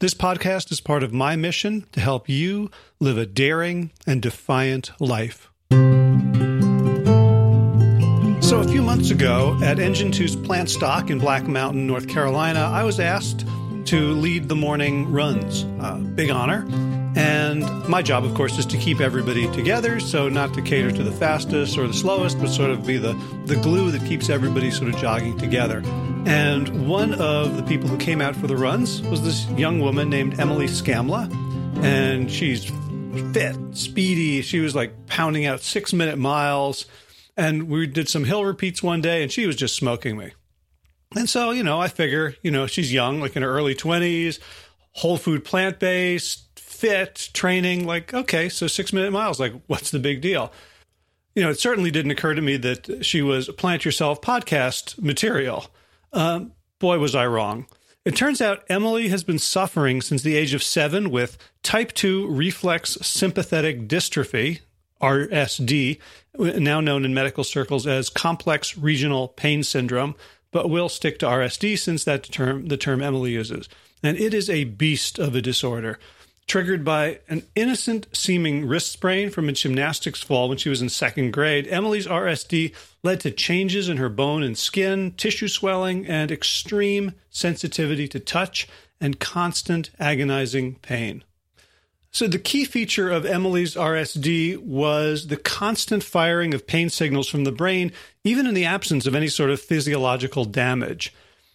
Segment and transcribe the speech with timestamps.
[0.00, 2.70] This podcast is part of my mission to help you
[3.00, 5.50] live a daring and defiant life.
[8.40, 12.82] So, a few months ago at Engine 2's Plantstock in Black Mountain, North Carolina, I
[12.82, 13.44] was asked
[13.84, 15.64] to lead the morning runs.
[15.78, 16.66] Uh, big honor.
[17.16, 19.98] And my job, of course, is to keep everybody together.
[19.98, 23.14] So, not to cater to the fastest or the slowest, but sort of be the,
[23.46, 25.82] the glue that keeps everybody sort of jogging together.
[26.26, 30.08] And one of the people who came out for the runs was this young woman
[30.08, 31.34] named Emily Scamla.
[31.82, 32.70] And she's
[33.32, 34.42] fit, speedy.
[34.42, 36.86] She was like pounding out six minute miles.
[37.36, 40.32] And we did some hill repeats one day, and she was just smoking me.
[41.16, 44.38] And so, you know, I figure, you know, she's young, like in her early 20s,
[44.92, 46.49] whole food plant based,
[46.80, 50.50] fit training like okay so six minute miles like what's the big deal?
[51.34, 55.66] You know it certainly didn't occur to me that she was plant yourself podcast material.
[56.12, 57.66] Um, boy was i wrong.
[58.06, 62.28] It turns out emily has been suffering since the age of seven with type 2
[62.28, 64.60] reflex sympathetic dystrophy
[65.02, 65.98] rsd
[66.38, 70.14] now known in medical circles as complex regional pain syndrome
[70.50, 73.68] but we'll stick to rsd since that term the term emily uses.
[74.02, 75.98] And it is a beast of a disorder
[76.50, 80.88] triggered by an innocent seeming wrist sprain from a gymnastics fall when she was in
[80.88, 81.64] second grade.
[81.68, 82.74] Emily's RSD
[83.04, 88.66] led to changes in her bone and skin, tissue swelling, and extreme sensitivity to touch
[89.00, 91.22] and constant agonizing pain.
[92.10, 97.44] So, the key feature of Emily's RSD was the constant firing of pain signals from
[97.44, 97.92] the brain,
[98.24, 101.14] even in the absence of any sort of physiological damage.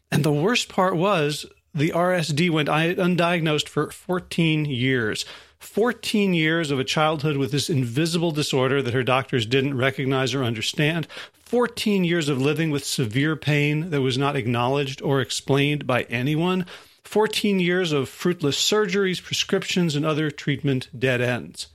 [0.10, 5.26] And the worst part was the RSD went undiagnosed for 14 years.
[5.60, 10.44] 14 years of a childhood with this invisible disorder that her doctors didn't recognize or
[10.44, 11.08] understand.
[11.34, 16.66] 14 years of living with severe pain that was not acknowledged or explained by anyone.
[17.04, 21.68] 14 years of fruitless surgeries, prescriptions, and other treatment dead ends.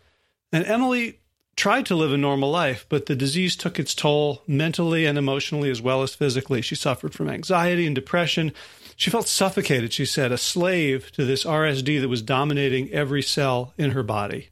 [0.53, 1.19] And Emily
[1.57, 5.71] tried to live a normal life, but the disease took its toll mentally and emotionally
[5.71, 6.63] as well as physically.
[6.63, 8.53] She suffered from anxiety and depression.
[9.01, 13.73] She felt suffocated, she said, a slave to this RSD that was dominating every cell
[13.79, 14.51] in her body.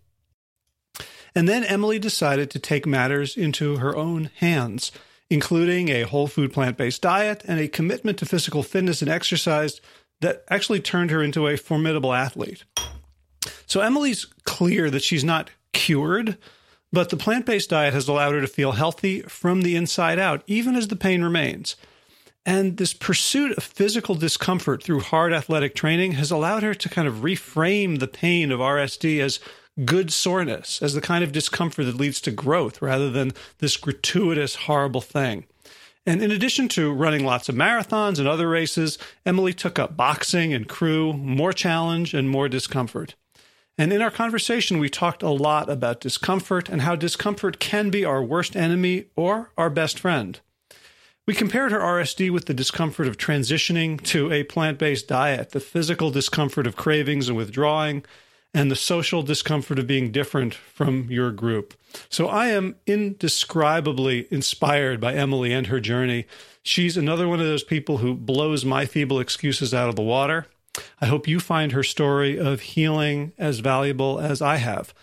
[1.35, 4.91] And then Emily decided to take matters into her own hands,
[5.29, 9.83] including a whole food plant based diet and a commitment to physical fitness and exercise
[10.23, 12.65] that actually turned her into a formidable athlete.
[13.67, 16.39] So Emily's clear that she's not cured,
[16.91, 20.43] but the plant based diet has allowed her to feel healthy from the inside out,
[20.47, 21.77] even as the pain remains.
[22.49, 27.07] And this pursuit of physical discomfort through hard athletic training has allowed her to kind
[27.07, 29.39] of reframe the pain of RSD as
[29.85, 34.55] good soreness, as the kind of discomfort that leads to growth rather than this gratuitous,
[34.55, 35.45] horrible thing.
[36.07, 38.97] And in addition to running lots of marathons and other races,
[39.27, 43.15] Emily took up boxing and crew, more challenge and more discomfort.
[43.77, 48.07] And in our conversation, we talked a lot about discomfort and how discomfort can be
[48.07, 50.41] our worst enemy or our best friend.
[51.29, 55.61] We compared her RSD with the discomfort of transitioning to a plant based diet, the
[55.61, 58.03] physical discomfort of cravings and withdrawing,
[58.55, 61.75] and the social discomfort of being different from your group.
[62.09, 66.25] So I am indescribably inspired by Emily and her journey.
[66.63, 70.47] She's another one of those people who blows my feeble excuses out of the water.
[70.99, 74.95] I hope you find her story of healing as valuable as I have.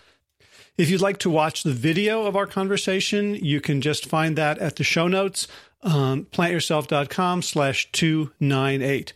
[0.77, 4.57] If you'd like to watch the video of our conversation, you can just find that
[4.57, 5.48] at the show notes
[5.86, 9.14] um, plantyourself.com slash 298.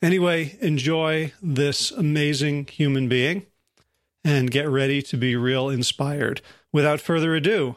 [0.00, 3.46] Anyway, enjoy this amazing human being
[4.24, 6.40] and get ready to be real inspired.
[6.72, 7.76] Without further ado,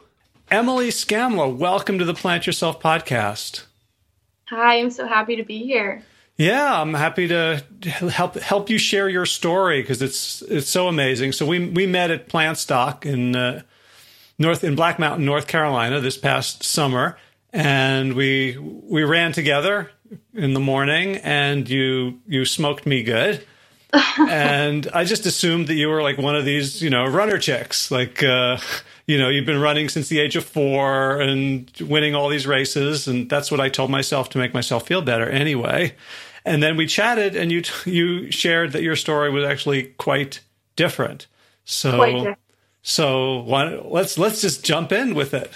[0.50, 3.64] Emily Scamla, welcome to the Plant Yourself podcast.
[4.48, 6.02] Hi, I'm so happy to be here.
[6.36, 7.64] Yeah, I'm happy to
[8.10, 11.32] help help you share your story because it's it's so amazing.
[11.32, 13.62] So we we met at Plantstock in uh,
[14.38, 17.16] North in Black Mountain, North Carolina, this past summer,
[17.56, 19.90] and we we ran together
[20.34, 23.42] in the morning, and you you smoked me good.
[24.18, 27.90] and I just assumed that you were like one of these, you know, runner chicks.
[27.90, 28.58] Like, uh,
[29.06, 33.08] you know, you've been running since the age of four and winning all these races,
[33.08, 35.26] and that's what I told myself to make myself feel better.
[35.26, 35.94] Anyway,
[36.44, 40.40] and then we chatted, and you you shared that your story was actually quite
[40.74, 41.26] different.
[41.64, 42.38] So, quite different.
[42.82, 45.50] so let's let's just jump in with it.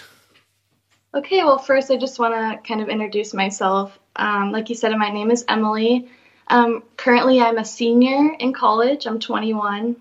[1.12, 1.42] Okay.
[1.42, 3.98] Well, first, I just want to kind of introduce myself.
[4.14, 6.08] Um, like you said, my name is Emily.
[6.46, 9.06] Um, currently, I'm a senior in college.
[9.06, 9.96] I'm 21.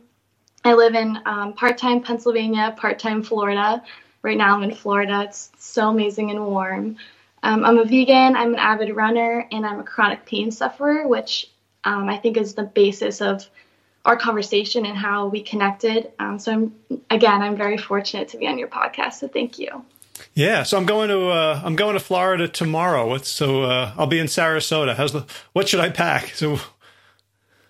[0.64, 3.84] I live in um, part-time Pennsylvania, part-time Florida.
[4.22, 5.24] Right now, I'm in Florida.
[5.28, 6.98] It's so amazing and warm.
[7.42, 11.50] Um, I'm a vegan, I'm an avid runner, and I'm a chronic pain sufferer, which
[11.86, 13.50] um, I think is the basis of
[14.06, 16.12] our conversation and how we connected.
[16.20, 16.76] Um, so, I'm,
[17.10, 19.14] again, I'm very fortunate to be on your podcast.
[19.14, 19.86] So, thank you.
[20.34, 23.18] Yeah, so I'm going to uh, I'm going to Florida tomorrow.
[23.18, 24.96] so uh, I'll be in Sarasota.
[24.96, 26.30] How's the what should I pack?
[26.30, 26.60] So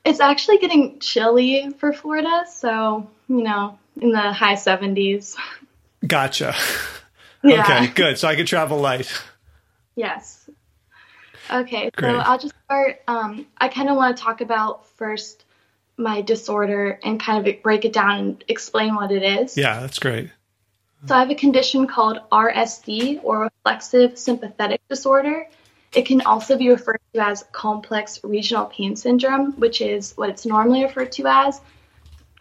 [0.05, 5.35] it's actually getting chilly for Florida, so you know in the high 70s.
[6.05, 6.55] Gotcha.
[7.41, 7.61] Yeah.
[7.63, 8.17] Okay, good.
[8.19, 9.09] So I can travel light.
[9.95, 10.49] Yes.
[11.49, 12.11] Okay, Great.
[12.11, 13.01] so I'll just start.
[13.07, 15.45] Um, I kind of want to talk about first
[15.95, 19.57] my disorder and kind of break it down and explain what it is.
[19.57, 20.31] Yeah, that's great.
[21.05, 25.47] So I have a condition called RSD or reflexive sympathetic disorder.
[25.93, 30.45] It can also be referred to as complex regional pain syndrome, which is what it's
[30.45, 31.61] normally referred to as.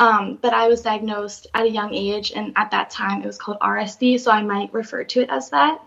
[0.01, 3.39] Um, but I was diagnosed at a young age, and at that time it was
[3.39, 5.81] called RSD, so I might refer to it as that.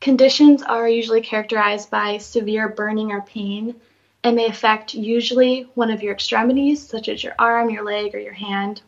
[0.00, 3.74] Conditions are usually characterized by severe burning or pain
[4.24, 8.18] and may affect usually one of your extremities, such as your arm, your leg, or
[8.18, 8.82] your hand,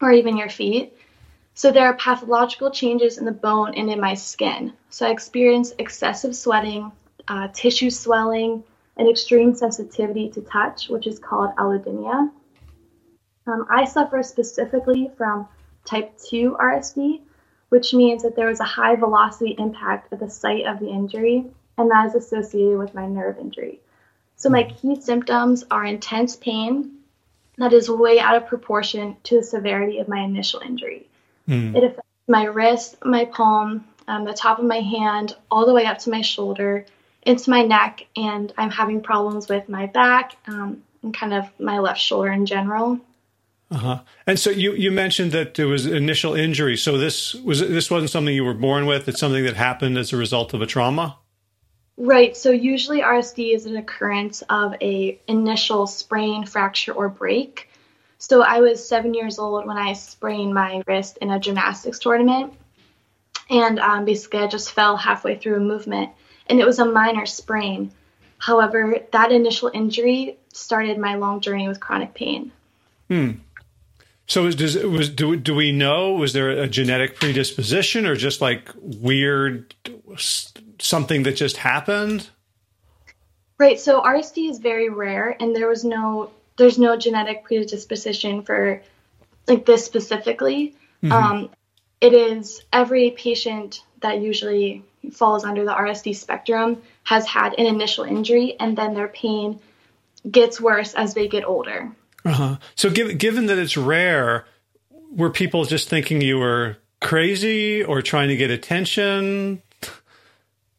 [0.00, 0.96] or even your feet.
[1.56, 4.72] So there are pathological changes in the bone and in my skin.
[4.90, 6.90] So I experience excessive sweating,
[7.28, 8.64] uh, tissue swelling,
[8.96, 12.30] and extreme sensitivity to touch, which is called allodynia.
[13.46, 15.46] Um, I suffer specifically from
[15.84, 17.20] type 2 RSD,
[17.68, 21.46] which means that there was a high velocity impact at the site of the injury,
[21.78, 23.80] and that is associated with my nerve injury.
[24.36, 26.98] So, my key symptoms are intense pain
[27.58, 31.08] that is way out of proportion to the severity of my initial injury.
[31.48, 31.76] Mm.
[31.76, 35.86] It affects my wrist, my palm, um, the top of my hand, all the way
[35.86, 36.86] up to my shoulder,
[37.22, 41.78] into my neck, and I'm having problems with my back um, and kind of my
[41.78, 43.00] left shoulder in general.
[43.70, 44.00] Uh-huh.
[44.26, 46.76] And so you, you mentioned that it was initial injury.
[46.76, 49.08] So this was this wasn't something you were born with.
[49.08, 51.18] It's something that happened as a result of a trauma.
[51.96, 52.36] Right.
[52.36, 57.70] So usually RSD is an occurrence of a initial sprain, fracture, or break.
[58.26, 62.54] So I was seven years old when I sprained my wrist in a gymnastics tournament,
[63.50, 66.10] and um, basically I just fell halfway through a movement,
[66.46, 67.92] and it was a minor sprain.
[68.38, 72.50] However, that initial injury started my long journey with chronic pain.
[73.08, 73.32] Hmm.
[74.26, 78.40] So is, does was do do we know was there a genetic predisposition or just
[78.40, 79.74] like weird
[80.78, 82.30] something that just happened?
[83.58, 83.78] Right.
[83.78, 88.82] So RSD is very rare, and there was no there's no genetic predisposition for
[89.46, 90.74] like this specifically.
[91.02, 91.12] Mm-hmm.
[91.12, 91.50] Um,
[92.00, 98.04] it is every patient that usually falls under the RSD spectrum has had an initial
[98.04, 99.60] injury, and then their pain
[100.30, 101.92] gets worse as they get older.
[102.24, 102.56] Uh-huh.
[102.74, 104.46] So, given given that it's rare,
[105.10, 109.62] were people just thinking you were crazy or trying to get attention?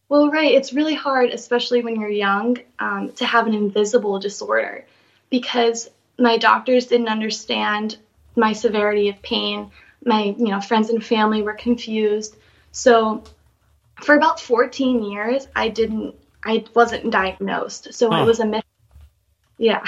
[0.10, 0.52] Well, right.
[0.52, 4.86] It's really hard, especially when you're young, um, to have an invisible disorder
[5.30, 7.98] because my doctors didn't understand
[8.36, 9.72] my severity of pain.
[10.06, 12.36] My, you know, friends and family were confused.
[12.72, 13.24] So,
[14.02, 17.94] for about 14 years, I didn't, I wasn't diagnosed.
[17.94, 18.64] So it was a myth.
[19.58, 19.84] Yeah.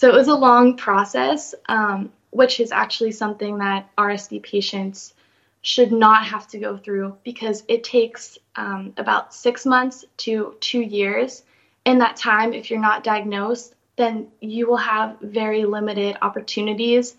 [0.00, 5.12] So it was a long process, um, which is actually something that RSD patients
[5.60, 10.80] should not have to go through because it takes um, about six months to two
[10.80, 11.42] years.
[11.84, 17.16] In that time, if you're not diagnosed, then you will have very limited opportunities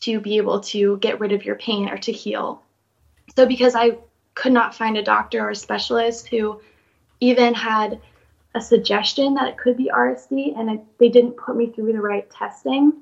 [0.00, 2.62] to be able to get rid of your pain or to heal.
[3.36, 3.98] So, because I
[4.34, 6.60] could not find a doctor or a specialist who
[7.20, 8.00] even had
[8.54, 12.00] a suggestion that it could be RSD, and it, they didn't put me through the
[12.00, 12.92] right testing.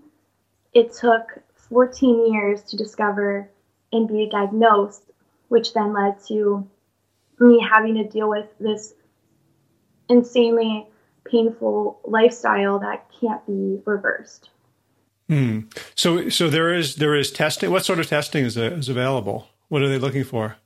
[0.72, 3.48] It took 14 years to discover
[3.92, 5.02] and be diagnosed,
[5.48, 6.68] which then led to
[7.38, 8.94] me having to deal with this
[10.10, 10.86] insanely
[11.24, 14.50] painful lifestyle that can't be reversed.
[15.28, 15.60] Hmm.
[15.94, 17.70] So, so there is there is testing.
[17.70, 19.48] What sort of testing is, is available?
[19.68, 20.56] What are they looking for?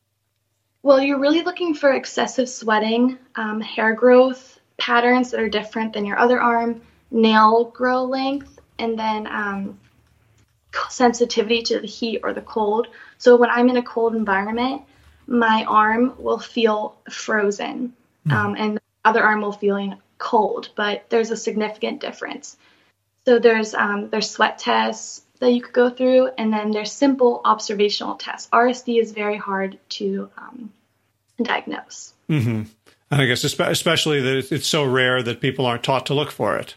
[0.83, 6.05] Well, you're really looking for excessive sweating, um, hair growth patterns that are different than
[6.05, 9.79] your other arm, nail grow length, and then um,
[10.91, 12.89] sensitivity to the heat or the cold.
[13.19, 14.83] So when I'm in a cold environment,
[15.27, 17.95] my arm will feel frozen,
[18.27, 18.33] mm.
[18.33, 20.71] um, and other arm will feeling cold.
[20.75, 22.57] But there's a significant difference.
[23.25, 27.41] So there's um, there's sweat tests that you could go through, and then there's simple
[27.45, 28.49] observational tests.
[28.53, 30.73] RSD is very hard to um,
[31.43, 32.15] diagnose.
[32.29, 32.63] Mm-hmm.
[33.11, 36.57] And I guess especially that it's so rare that people aren't taught to look for
[36.57, 36.75] it.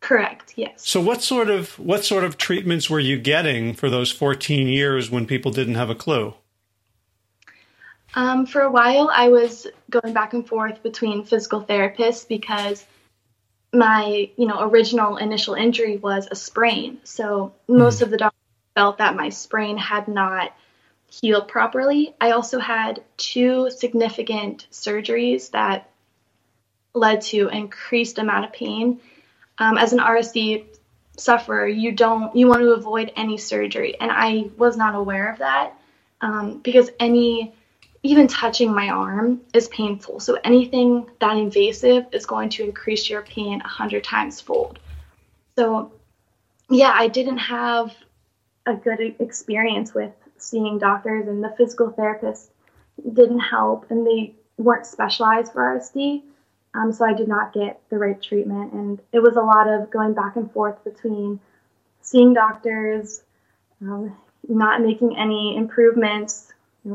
[0.00, 0.52] Correct.
[0.56, 0.86] Yes.
[0.86, 5.10] So what sort of what sort of treatments were you getting for those 14 years
[5.10, 6.34] when people didn't have a clue?
[8.14, 12.84] Um, for a while, I was going back and forth between physical therapists because
[13.72, 16.98] my you know original initial injury was a sprain.
[17.02, 18.02] So most mm.
[18.02, 18.40] of the doctors
[18.74, 20.52] felt that my sprain had not
[21.10, 22.14] healed properly.
[22.20, 25.90] I also had two significant surgeries that
[26.92, 29.00] led to increased amount of pain.
[29.58, 30.64] Um, as an rsd
[31.16, 33.98] sufferer you don't you want to avoid any surgery.
[34.00, 35.74] And i was not aware of that
[36.20, 37.54] um, because any
[38.04, 40.20] even touching my arm is painful.
[40.20, 44.78] So anything that invasive is going to increase your pain a hundred times fold.
[45.56, 45.90] So
[46.68, 47.94] yeah, I didn't have
[48.66, 52.50] a good experience with seeing doctors and the physical therapist
[53.14, 56.22] didn't help and they weren't specialized for RSD.
[56.74, 58.74] Um, so I did not get the right treatment.
[58.74, 61.40] And it was a lot of going back and forth between
[62.02, 63.22] seeing doctors,
[63.80, 64.14] um,
[64.46, 66.52] not making any improvements,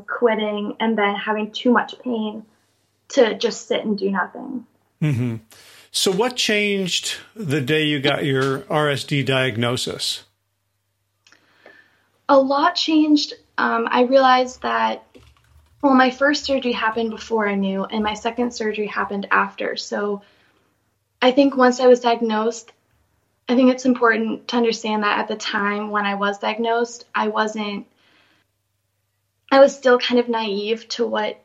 [0.08, 2.46] quitting and then having too much pain
[3.10, 4.66] to just sit and do nothing.
[5.02, 5.36] Mm-hmm.
[5.92, 10.24] So, what changed the day you got your RSD diagnosis?
[12.28, 13.34] A lot changed.
[13.58, 15.04] Um, I realized that,
[15.82, 19.76] well, my first surgery happened before I knew, and my second surgery happened after.
[19.78, 20.22] So,
[21.22, 22.72] I think once I was diagnosed,
[23.50, 27.30] I think it's important to understand that at the time when I was diagnosed, I
[27.30, 27.88] wasn't
[29.52, 31.42] I was still kind of naive to what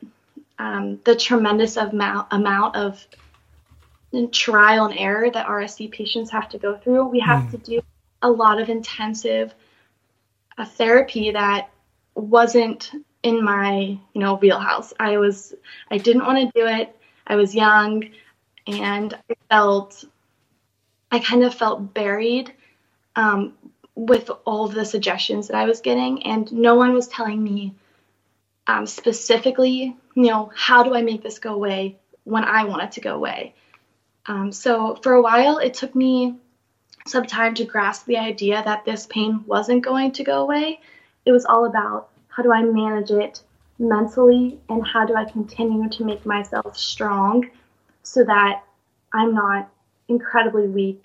[0.59, 3.05] um, the tremendous amount, amount of
[4.31, 7.07] trial and error that RSD patients have to go through.
[7.07, 7.51] We have mm.
[7.53, 7.83] to do
[8.23, 9.55] a lot of intensive
[10.57, 11.71] uh, therapy that
[12.15, 12.93] wasn't
[13.23, 14.93] in my you know wheelhouse.
[15.01, 15.55] I was
[15.91, 16.97] I didn't want to do it.
[17.27, 18.05] I was young,
[18.67, 20.05] and I felt
[21.11, 22.53] I kind of felt buried
[23.17, 23.55] um,
[23.95, 27.75] with all the suggestions that I was getting, and no one was telling me
[28.67, 32.93] um, specifically, you know, how do I make this go away when I want it
[32.93, 33.55] to go away?
[34.27, 36.37] Um, so for a while, it took me
[37.07, 40.81] some time to grasp the idea that this pain wasn't going to go away.
[41.27, 43.43] It was all about how do I manage it
[43.79, 47.51] mentally and how do I continue to make myself strong
[48.03, 48.63] so that
[49.13, 49.71] I'm not
[50.09, 51.05] incredibly weak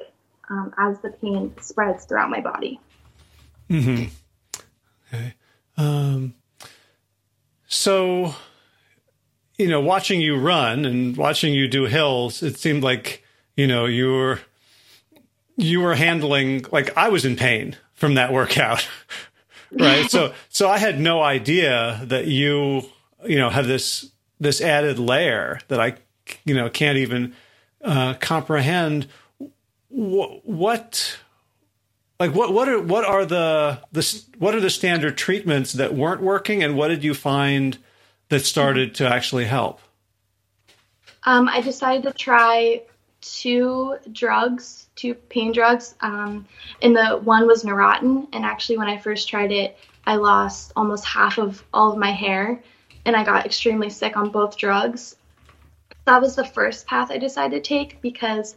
[0.50, 2.80] um, as the pain spreads throughout my body.
[3.70, 4.06] Mm-hmm.
[5.14, 5.34] Okay.
[5.78, 6.34] Um,
[7.70, 8.36] so,
[9.58, 13.24] you know, watching you run and watching you do hills, it seemed like,
[13.56, 14.40] you know, you were
[15.56, 18.86] you were handling like I was in pain from that workout.
[19.72, 20.12] right?
[20.12, 22.84] so so I had no idea that you,
[23.26, 24.12] you know, have this
[24.42, 25.96] this added layer that I
[26.46, 27.34] you know, can't even
[27.84, 29.08] uh, comprehend
[29.90, 31.18] what, what
[32.20, 36.22] like what what are what are the the what are the standard treatments that weren't
[36.22, 37.78] working and what did you find
[38.28, 39.80] that started to actually help?
[41.24, 42.84] Um, i decided to try
[43.22, 45.96] two drugs two pain drugs.
[46.02, 46.46] Um,
[46.82, 51.06] and the one was Neurontin and actually when i first tried it i lost almost
[51.06, 52.62] half of all of my hair
[53.06, 55.16] and i got extremely sick on both drugs.
[56.06, 58.56] That was the first path i decided to take because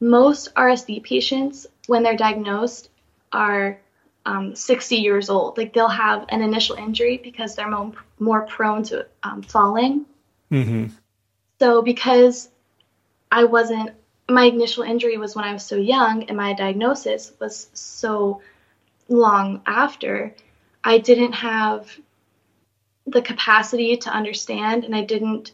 [0.00, 2.88] most rsd patients when they're diagnosed
[3.34, 3.78] are
[4.26, 5.58] um, 60 years old.
[5.58, 10.06] Like they'll have an initial injury because they're more, more prone to um, falling.
[10.50, 10.86] Mm-hmm.
[11.58, 12.48] So because
[13.30, 13.90] I wasn't,
[14.28, 18.40] my initial injury was when I was so young and my diagnosis was so
[19.08, 20.34] long after,
[20.82, 21.90] I didn't have
[23.06, 25.52] the capacity to understand and I didn't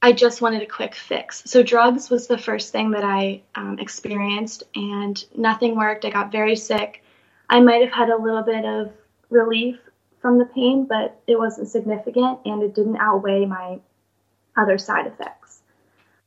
[0.00, 1.42] I just wanted a quick fix.
[1.46, 6.04] So, drugs was the first thing that I um, experienced, and nothing worked.
[6.04, 7.02] I got very sick.
[7.50, 8.92] I might have had a little bit of
[9.30, 9.78] relief
[10.20, 13.78] from the pain, but it wasn't significant and it didn't outweigh my
[14.56, 15.62] other side effects.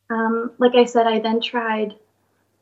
[0.10, 1.96] Um, like I said, I then tried,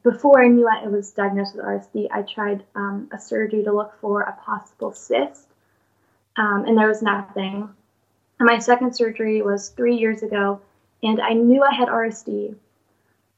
[0.03, 3.99] before I knew I was diagnosed with RSD, I tried um, a surgery to look
[4.01, 5.47] for a possible cyst,
[6.35, 7.69] um, and there was nothing.
[8.39, 10.61] And my second surgery was three years ago
[11.03, 12.55] and I knew I had RSD,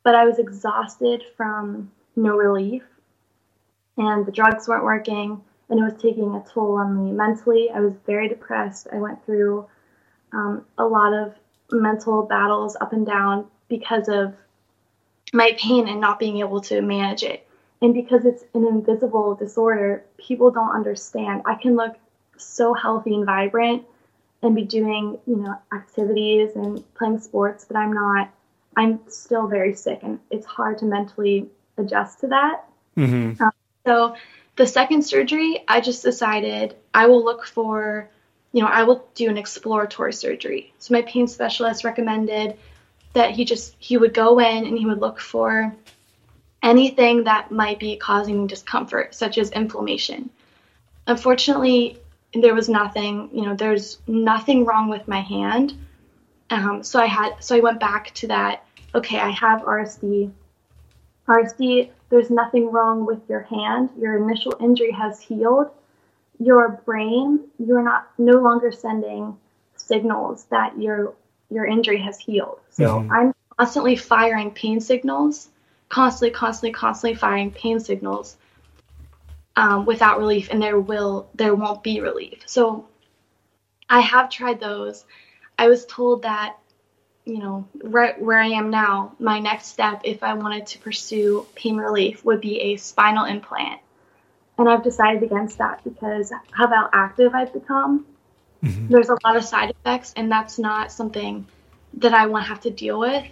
[0.04, 2.84] but I was exhausted from no relief,
[3.98, 7.70] and the drugs weren't working, and it was taking a toll on me mentally.
[7.70, 8.88] I was very depressed.
[8.92, 9.66] I went through
[10.34, 11.34] um, a lot of
[11.72, 14.34] mental battles up and down because of
[15.34, 17.48] my pain and not being able to manage it.
[17.82, 21.42] And because it's an invisible disorder, people don't understand.
[21.46, 21.96] I can look
[22.38, 23.84] so healthy and vibrant
[24.42, 28.32] and be doing, you know, activities and playing sports, but I'm not,
[28.76, 32.66] I'm still very sick and it's hard to mentally adjust to that.
[32.98, 33.42] Mm-hmm.
[33.42, 33.52] Um,
[33.86, 34.16] so
[34.56, 38.10] the second surgery, I just decided I will look for,
[38.52, 40.74] you know, I will do an exploratory surgery.
[40.80, 42.58] So my pain specialist recommended
[43.14, 45.74] that he just, he would go in and he would look for
[46.64, 50.30] anything that might be causing discomfort, such as inflammation.
[51.08, 51.98] Unfortunately,
[52.34, 55.74] there was nothing, you know, there's nothing wrong with my hand.
[56.50, 58.66] Um, so I had, so I went back to that.
[58.96, 60.32] Okay, I have RSD.
[61.28, 63.90] RSD, there's nothing wrong with your hand.
[63.98, 65.70] Your initial injury has healed.
[66.40, 69.38] Your brain, you're not no longer sending
[69.76, 71.14] signals that your
[71.50, 72.60] your injury has healed.
[72.70, 73.12] So mm-hmm.
[73.12, 75.50] I'm constantly firing pain signals,
[75.90, 78.38] constantly, constantly, constantly firing pain signals
[79.56, 82.44] um, without relief, and there will there won't be relief.
[82.46, 82.88] So
[83.90, 85.06] I have tried those.
[85.58, 86.58] I was told that
[87.26, 91.46] you know right where I am now, my next step, if I wanted to pursue
[91.56, 93.82] pain relief, would be a spinal implant,
[94.58, 98.06] and I've decided against that because how how active I've become.
[98.64, 98.90] Mm-hmm.
[98.90, 101.48] There's a lot of side effects, and that's not something
[101.96, 103.26] that I want to have to deal with.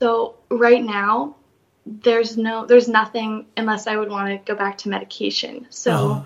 [0.00, 1.36] So right now,
[1.86, 5.66] there's no there's nothing unless I would want to go back to medication.
[5.70, 6.24] So uh-huh.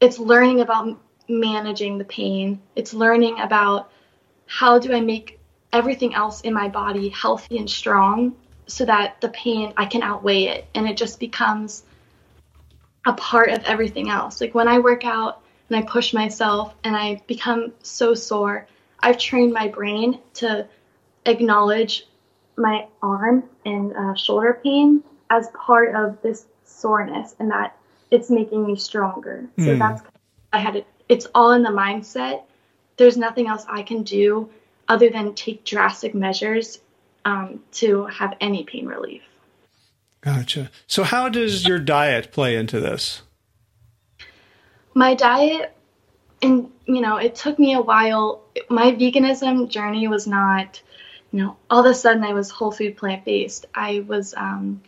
[0.00, 2.60] it's learning about managing the pain.
[2.76, 3.90] It's learning about
[4.46, 5.38] how do I make
[5.72, 8.34] everything else in my body healthy and strong
[8.66, 11.84] so that the pain I can outweigh it and it just becomes
[13.06, 14.40] a part of everything else.
[14.40, 18.66] Like when I work out and I push myself and I become so sore,
[19.00, 20.66] I've trained my brain to
[21.26, 22.06] acknowledge
[22.56, 27.76] my arm and uh, shoulder pain as part of this soreness and that
[28.10, 29.46] it's making me stronger.
[29.58, 29.78] So mm.
[29.78, 30.02] that's
[30.52, 30.86] I had it.
[31.08, 32.42] It's all in the mindset.
[32.96, 34.48] There's nothing else I can do
[34.88, 36.80] other than take drastic measures
[37.24, 39.22] um, to have any pain relief.
[40.20, 40.70] Gotcha.
[40.86, 43.22] So how does your diet play into this?
[44.94, 45.76] My diet,
[46.40, 48.42] and you know, it took me a while.
[48.70, 50.80] My veganism journey was not
[51.34, 53.66] you know, all of a sudden I was whole food plant based.
[53.74, 54.80] I was, um,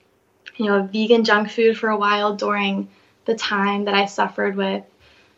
[0.54, 2.88] you know, a vegan junk food for a while during
[3.24, 4.84] the time that I suffered with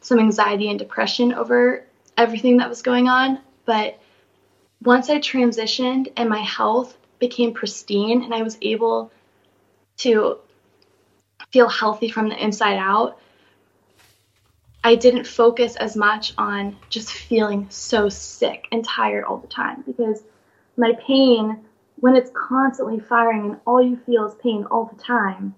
[0.02, 1.86] some anxiety and depression over
[2.18, 3.40] everything that was going on.
[3.64, 3.98] But
[4.82, 9.10] once I transitioned and my health became pristine and I was able
[10.00, 10.36] to
[11.50, 13.18] feel healthy from the inside out,
[14.84, 19.84] I didn't focus as much on just feeling so sick and tired all the time
[19.86, 20.22] because
[20.78, 21.64] my pain
[21.96, 25.54] when it's constantly firing and all you feel is pain all the time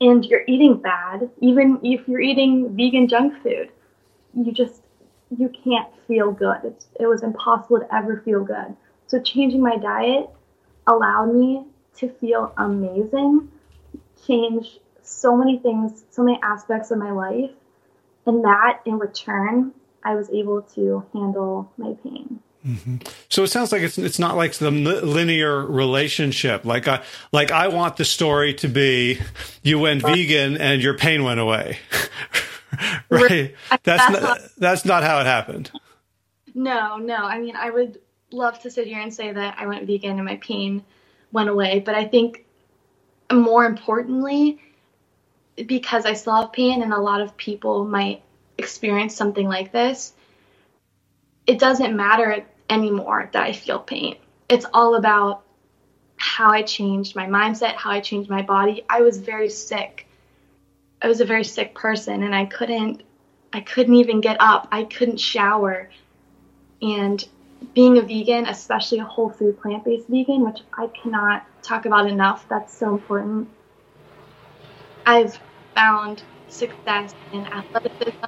[0.00, 3.70] and you're eating bad even if you're eating vegan junk food
[4.34, 4.82] you just
[5.38, 6.58] you can't feel good.
[6.64, 8.76] It's, it was impossible to ever feel good.
[9.06, 10.28] So changing my diet
[10.86, 11.64] allowed me
[11.96, 13.48] to feel amazing
[14.26, 17.50] change so many things so many aspects of my life
[18.26, 22.96] and that in return i was able to handle my pain Mm-hmm.
[23.28, 26.64] So it sounds like it's it's not like the linear relationship.
[26.64, 29.18] Like I like I want the story to be
[29.62, 31.78] you went vegan and your pain went away.
[33.10, 33.54] right?
[33.82, 35.70] That's not that's not how it happened.
[36.54, 37.16] No, no.
[37.16, 37.98] I mean, I would
[38.30, 40.84] love to sit here and say that I went vegan and my pain
[41.32, 42.44] went away, but I think
[43.32, 44.60] more importantly
[45.66, 48.22] because I still have pain and a lot of people might
[48.58, 50.12] experience something like this,
[51.46, 54.16] it doesn't matter anymore that I feel pain.
[54.48, 55.44] It's all about
[56.16, 58.84] how I changed my mindset, how I changed my body.
[58.88, 60.06] I was very sick.
[61.02, 63.02] I was a very sick person and I couldn't
[63.52, 64.68] I couldn't even get up.
[64.72, 65.90] I couldn't shower.
[66.80, 67.22] And
[67.74, 72.08] being a vegan, especially a whole food plant based vegan, which I cannot talk about
[72.08, 73.48] enough, that's so important.
[75.04, 75.38] I've
[75.74, 78.24] found success in athleticism,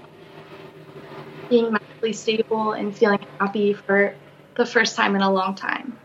[1.48, 4.14] being mentally stable, and feeling happy for
[4.56, 5.96] the first time in a long time.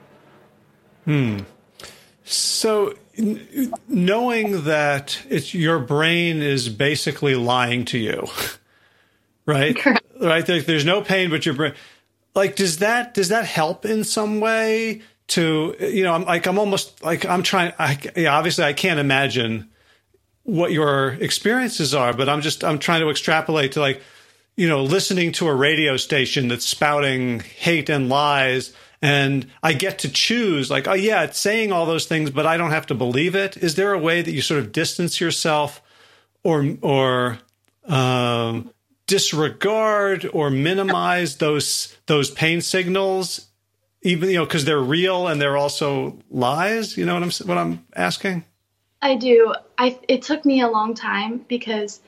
[1.05, 1.39] Hmm.
[2.23, 2.93] So,
[3.88, 8.27] knowing that it's your brain is basically lying to you,
[9.45, 9.75] right?
[9.75, 10.05] Correct.
[10.21, 10.45] Right.
[10.45, 11.73] There, there's no pain, but your brain.
[12.35, 15.01] Like, does that does that help in some way?
[15.29, 17.73] To you know, I'm like I'm almost like I'm trying.
[17.77, 19.69] I, yeah, obviously, I can't imagine
[20.43, 24.01] what your experiences are, but I'm just I'm trying to extrapolate to like
[24.60, 30.00] you know listening to a radio station that's spouting hate and lies and I get
[30.00, 32.93] to choose like oh yeah it's saying all those things but I don't have to
[32.93, 33.56] believe it.
[33.56, 35.82] Is there a way that you sort of distance yourself
[36.43, 37.39] or or
[37.86, 38.72] um,
[39.08, 43.48] disregard or minimize those those pain signals?
[44.02, 46.98] Even you know because they're real and they're also lies?
[46.98, 48.43] You know what I'm what I'm asking?
[49.02, 49.54] I do.
[49.78, 52.02] I it took me a long time because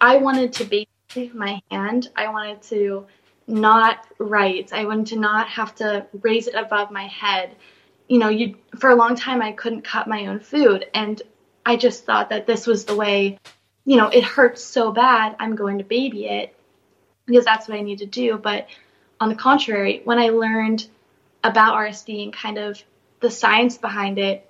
[0.00, 0.64] I wanted to
[1.14, 2.08] be my hand.
[2.16, 3.06] I wanted to
[3.46, 4.72] not write.
[4.72, 7.56] I wanted to not have to raise it above my head.
[8.08, 11.20] You know, you for a long time I couldn't cut my own food and
[11.64, 13.38] I just thought that this was the way,
[13.84, 16.54] you know, it hurts so bad, I'm going to baby it
[17.26, 18.36] because that's what I need to do.
[18.36, 18.68] But
[19.20, 20.86] on the contrary, when I learned
[21.42, 22.82] about RSD and kind of
[23.20, 24.48] the science behind it,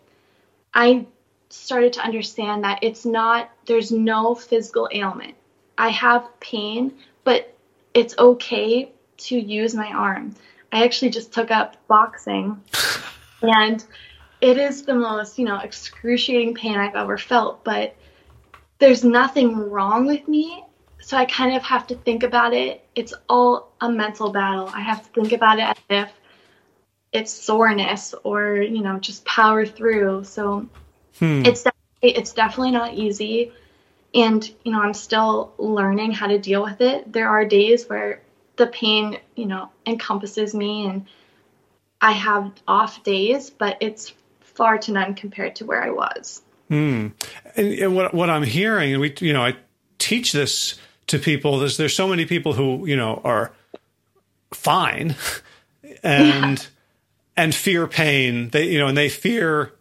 [0.73, 1.07] I
[1.51, 5.37] started to understand that it's not, there's no physical ailment.
[5.77, 6.93] I have pain,
[7.25, 7.57] but
[7.93, 10.35] it's okay to use my arm.
[10.73, 12.61] I actually just took up boxing
[13.43, 13.85] and
[14.41, 17.97] it is the most, you know, excruciating pain I've ever felt, but
[18.79, 20.65] there's nothing wrong with me.
[21.01, 22.87] So I kind of have to think about it.
[22.95, 24.71] It's all a mental battle.
[24.75, 26.13] I have to think about it as if
[27.13, 30.25] it's soreness or, you know, just power through.
[30.25, 30.69] So
[31.19, 31.43] Hmm.
[31.45, 33.53] It's definitely, it's definitely not easy,
[34.15, 37.13] and you know I'm still learning how to deal with it.
[37.13, 38.23] There are days where
[38.57, 41.07] the pain, you know, encompasses me, and
[42.01, 46.43] I have off days, but it's far to none compared to where I was.
[46.69, 47.09] Hmm.
[47.57, 49.57] And, and what what I'm hearing, and we, you know, I
[49.99, 51.59] teach this to people.
[51.59, 53.53] There's there's so many people who you know are
[54.53, 55.17] fine,
[56.03, 56.67] and yeah.
[57.37, 58.51] and fear pain.
[58.51, 59.73] They you know, and they fear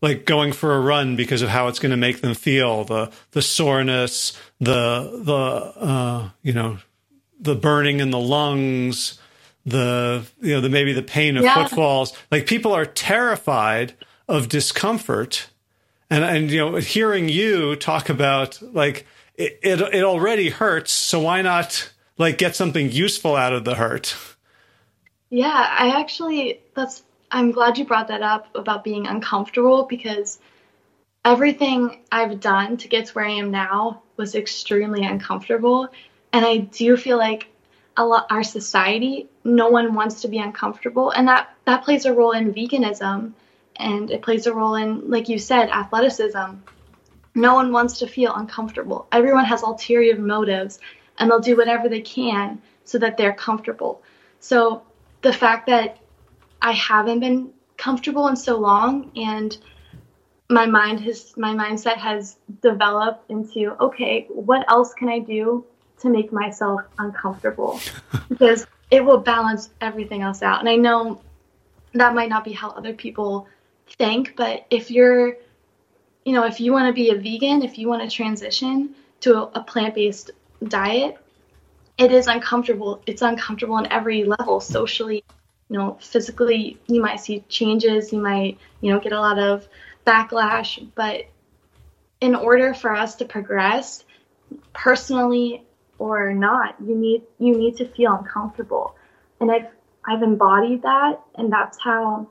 [0.00, 3.10] like going for a run because of how it's going to make them feel the
[3.32, 6.78] the soreness the the uh, you know
[7.38, 9.18] the burning in the lungs
[9.66, 11.54] the you know the maybe the pain of yeah.
[11.54, 12.16] footfalls.
[12.30, 13.94] Like people are terrified
[14.28, 15.48] of discomfort.
[16.08, 21.20] And and you know hearing you talk about like it, it, it already hurts so
[21.20, 24.16] why not like get something useful out of the hurt?
[25.28, 30.38] Yeah i actually that's I'm glad you brought that up about being uncomfortable because
[31.24, 35.88] everything I've done to get to where I am now was extremely uncomfortable.
[36.32, 37.46] And I do feel like
[37.96, 41.10] a lot our society, no one wants to be uncomfortable.
[41.10, 43.32] And that, that plays a role in veganism
[43.76, 46.54] and it plays a role in, like you said, athleticism.
[47.34, 49.06] No one wants to feel uncomfortable.
[49.12, 50.80] Everyone has ulterior motives
[51.18, 54.02] and they'll do whatever they can so that they're comfortable.
[54.40, 54.82] So
[55.22, 55.98] the fact that
[56.62, 59.56] I haven't been comfortable in so long and
[60.50, 65.64] my mind has my mindset has developed into okay what else can i do
[66.00, 67.80] to make myself uncomfortable?
[68.28, 70.60] Because it will balance everything else out.
[70.60, 71.20] And i know
[71.94, 73.48] that might not be how other people
[73.98, 75.36] think but if you're
[76.24, 79.36] you know if you want to be a vegan if you want to transition to
[79.36, 80.30] a, a plant-based
[80.64, 81.18] diet
[81.98, 85.24] it is uncomfortable it's uncomfortable on every level socially
[85.70, 89.68] you know, physically you might see changes, you might, you know, get a lot of
[90.04, 91.26] backlash, but
[92.20, 94.04] in order for us to progress
[94.72, 95.64] personally
[95.98, 98.96] or not, you need you need to feel uncomfortable.
[99.40, 99.68] And I've
[100.04, 102.28] I've embodied that and that's how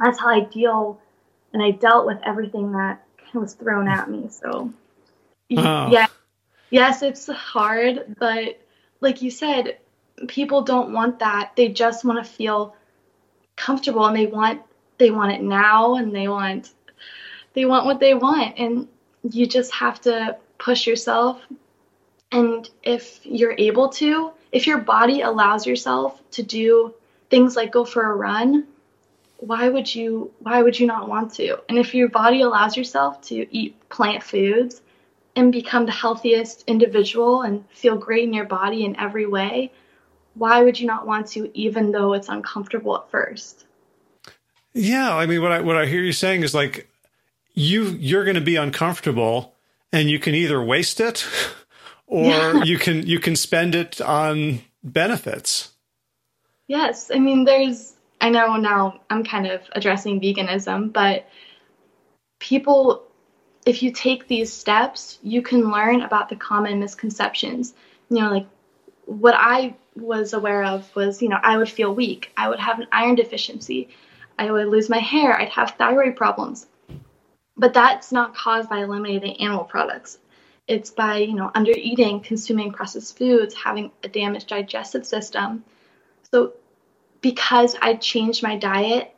[0.00, 1.00] that's how I deal
[1.52, 4.28] and I dealt with everything that was thrown at me.
[4.30, 4.72] So
[5.56, 5.90] oh.
[5.90, 6.08] yeah.
[6.70, 8.60] Yes, it's hard, but
[9.00, 9.78] like you said,
[10.28, 11.52] people don't want that.
[11.56, 12.76] They just want to feel
[13.56, 14.62] comfortable and they want
[14.98, 16.72] they want it now and they want
[17.54, 18.58] they want what they want.
[18.58, 18.88] And
[19.22, 21.40] you just have to push yourself.
[22.32, 26.94] And if you're able to if your body allows yourself to do
[27.30, 28.66] things like go for a run
[29.38, 31.58] why would you why would you not want to?
[31.68, 34.80] And if your body allows yourself to eat plant foods
[35.36, 39.72] and become the healthiest individual and feel great in your body in every way
[40.34, 43.64] why would you not want to, even though it's uncomfortable at first?
[44.72, 46.88] Yeah, I mean, what I what I hear you saying is like
[47.54, 49.54] you you're going to be uncomfortable,
[49.92, 51.26] and you can either waste it,
[52.06, 52.64] or yeah.
[52.64, 55.70] you can you can spend it on benefits.
[56.66, 61.28] Yes, I mean, there's I know now I'm kind of addressing veganism, but
[62.40, 63.04] people,
[63.64, 67.74] if you take these steps, you can learn about the common misconceptions.
[68.10, 68.46] You know, like
[69.06, 72.32] what I was aware of was, you know, I would feel weak.
[72.36, 73.88] I would have an iron deficiency.
[74.38, 75.38] I would lose my hair.
[75.38, 76.66] I'd have thyroid problems.
[77.56, 80.18] But that's not caused by eliminating animal products.
[80.66, 85.62] It's by, you know, under eating, consuming processed foods, having a damaged digestive system.
[86.32, 86.54] So
[87.20, 89.14] because I changed my diet,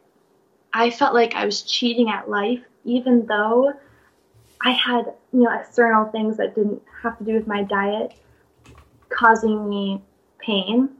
[0.72, 3.72] I felt like I was cheating at life, even though
[4.61, 8.12] I had, you know, external things that didn't have to do with my diet
[9.09, 10.03] causing me
[10.38, 10.90] pain.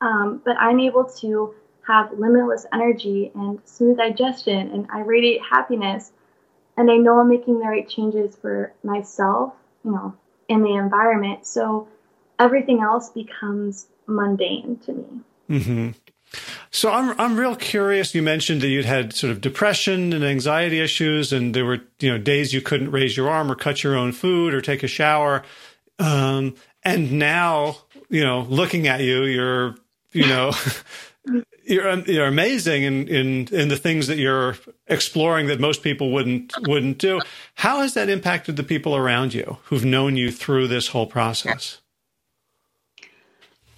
[0.00, 1.54] Um, but I'm able to
[1.86, 6.12] have limitless energy and smooth digestion, and I radiate happiness.
[6.76, 10.14] And I know I'm making the right changes for myself, you know,
[10.48, 11.46] in the environment.
[11.46, 11.88] So
[12.38, 15.20] everything else becomes mundane to me.
[15.50, 15.90] Mm-hmm.
[16.70, 18.14] So I'm I'm real curious.
[18.14, 22.10] You mentioned that you'd had sort of depression and anxiety issues, and there were you
[22.10, 24.88] know days you couldn't raise your arm or cut your own food or take a
[24.88, 25.44] shower.
[25.98, 27.76] Um, and now,
[28.08, 29.76] you know, looking at you, you're,
[30.12, 30.52] you know,
[31.64, 36.52] you're you're amazing in in in the things that you're exploring that most people wouldn't
[36.66, 37.20] wouldn't do.
[37.54, 41.80] How has that impacted the people around you who've known you through this whole process?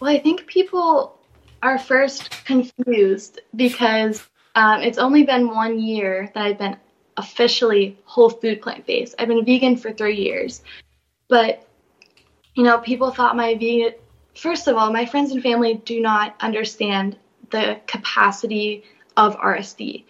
[0.01, 1.19] Well, I think people
[1.63, 6.77] are first confused because um, it's only been one year that I've been
[7.17, 9.15] officially whole food plant based.
[9.19, 10.63] I've been vegan for three years,
[11.29, 11.66] but
[12.57, 13.95] you know, people thought my vegan.
[14.35, 17.17] First of all, my friends and family do not understand
[17.51, 18.83] the capacity
[19.17, 20.05] of RSD.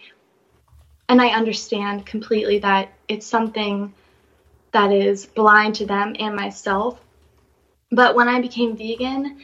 [1.09, 3.93] And I understand completely that it's something
[4.71, 6.99] that is blind to them and myself.
[7.91, 9.41] But when I became vegan,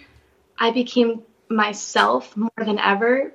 [0.58, 3.34] I became myself more than ever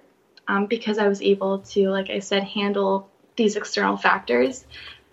[0.48, 4.64] um, because I was able to, like I said, handle these external factors.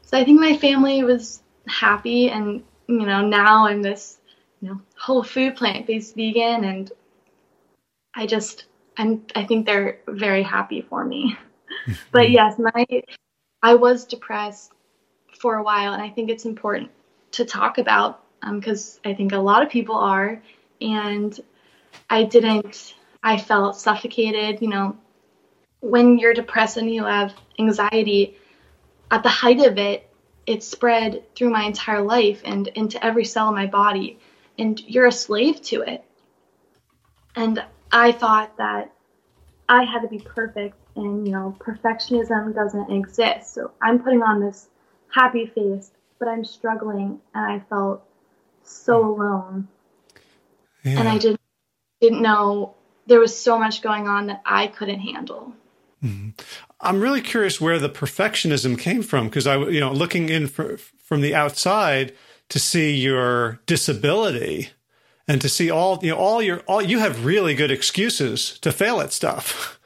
[0.02, 4.18] So I think my family was happy, and you know, now I'm this
[4.62, 6.92] you know whole food plant based vegan and
[8.16, 8.66] i just
[8.98, 11.38] i'm i think they're very happy for me.
[12.12, 12.86] But yes my
[13.62, 14.72] i was depressed
[15.40, 16.90] for a while and i think it's important
[17.32, 20.42] to talk about because um, i think a lot of people are
[20.80, 21.40] and
[22.10, 24.98] i didn't i felt suffocated you know.
[25.82, 28.38] When you're depressed and you have anxiety
[29.12, 30.10] at the height of it
[30.48, 34.18] it spread through my entire life and into every cell in my body
[34.58, 36.04] and you're a slave to it.
[37.36, 38.94] And I thought that
[39.68, 43.54] I had to be perfect and, you know, perfectionism doesn't exist.
[43.54, 44.68] So I'm putting on this
[45.14, 48.04] happy face, but I'm struggling and I felt
[48.64, 49.22] so hmm.
[49.22, 49.68] alone.
[50.84, 51.00] Yeah.
[51.00, 51.42] And I didn't
[52.02, 52.76] didn't know
[53.08, 55.54] there was so much going on that I couldn't handle.
[56.04, 56.30] Mm-hmm.
[56.82, 60.78] I'm really curious where the perfectionism came from because I, you know, looking in for,
[60.78, 62.14] from the outside,
[62.50, 64.70] to see your disability
[65.28, 68.72] and to see all you know all your all you have really good excuses to
[68.72, 69.80] fail at stuff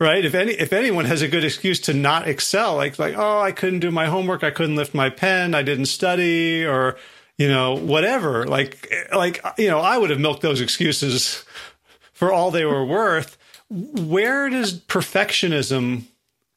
[0.00, 0.24] right?
[0.24, 3.52] If any if anyone has a good excuse to not excel like like oh i
[3.52, 4.42] couldn't do my homework.
[4.42, 5.54] I couldn't lift my pen.
[5.54, 6.96] I didn't study or
[7.38, 11.44] you know whatever like like you know i would have milked those excuses
[12.12, 13.36] for all they were worth.
[13.70, 16.04] Where does perfectionism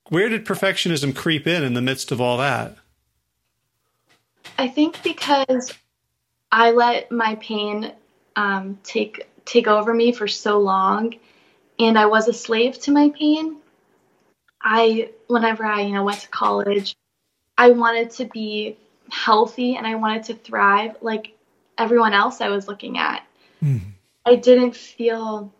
[0.09, 2.77] where did perfectionism creep in in the midst of all that
[4.57, 5.73] I think because
[6.51, 7.93] I let my pain
[8.35, 11.15] um, take take over me for so long,
[11.79, 13.57] and I was a slave to my pain.
[14.61, 16.95] I, whenever I, you know, went to college,
[17.57, 18.77] I wanted to be
[19.09, 21.37] healthy and I wanted to thrive like
[21.77, 23.23] everyone else I was looking at.
[23.63, 23.81] Mm.
[24.25, 25.53] I didn't feel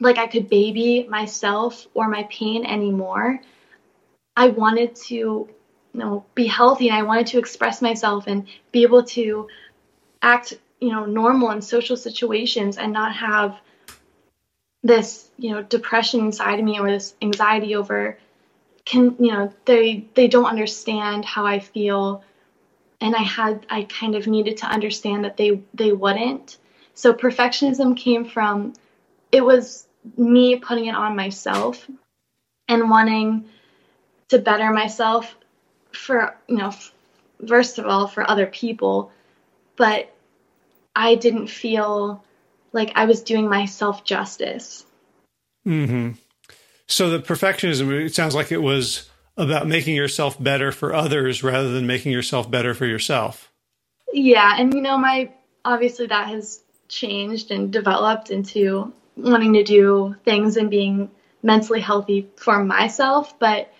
[0.00, 3.40] like I could baby myself or my pain anymore.
[4.36, 5.48] I wanted to
[5.94, 9.48] you know be healthy and I wanted to express myself and be able to
[10.20, 13.58] act you know normal in social situations and not have
[14.82, 18.18] this you know depression inside of me or this anxiety over
[18.84, 22.24] can you know they they don't understand how I feel.
[23.00, 26.58] And I had I kind of needed to understand that they they wouldn't.
[26.94, 28.74] So perfectionism came from
[29.30, 31.88] it was me putting it on myself
[32.68, 33.46] and wanting
[34.28, 35.34] to better myself
[35.92, 36.72] for you know
[37.46, 39.10] first of all for other people
[39.76, 40.14] but
[40.94, 42.22] i didn't feel
[42.72, 44.84] like I was doing myself justice.
[45.66, 46.12] mm-hmm.
[46.86, 47.90] So the perfectionism.
[48.04, 52.50] It sounds like it was about making yourself better for others rather than making yourself
[52.50, 53.50] better for yourself.
[54.12, 55.30] Yeah, and you know, my
[55.64, 61.10] obviously that has changed and developed into wanting to do things and being
[61.42, 63.72] mentally healthy for myself, but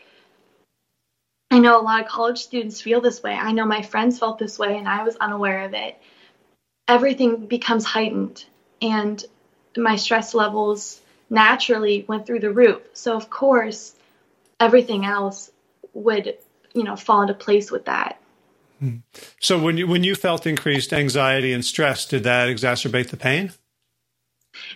[1.52, 3.34] I know a lot of college students feel this way.
[3.34, 6.00] I know my friends felt this way and I was unaware of it.
[6.88, 8.42] Everything becomes heightened
[8.80, 9.22] and
[9.76, 12.80] my stress levels naturally went through the roof.
[12.94, 13.94] So of course,
[14.58, 15.50] everything else
[15.92, 16.38] would,
[16.72, 18.18] you know, fall into place with that.
[18.78, 18.96] Hmm.
[19.38, 23.52] So when you when you felt increased anxiety and stress, did that exacerbate the pain?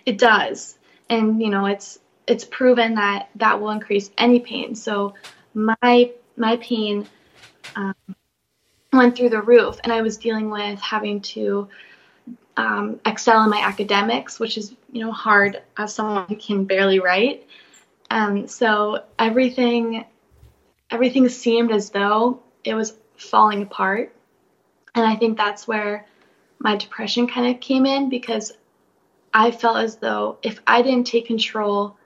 [0.05, 0.77] It does.
[1.09, 4.75] And you know, it's it's proven that that will increase any pain.
[4.75, 5.15] So
[5.55, 7.07] my my pain
[7.75, 7.95] um,
[8.93, 11.69] went through the roof, and I was dealing with having to
[12.57, 17.01] um, excel in my academics, which is you know hard as someone who can barely
[17.01, 17.47] write.
[18.11, 20.05] Um, so everything
[20.91, 24.15] everything seemed as though it was falling apart,
[24.95, 26.07] and I think that's where
[26.59, 28.53] my depression kind of came in because
[29.35, 31.97] I felt as though if I didn't take control,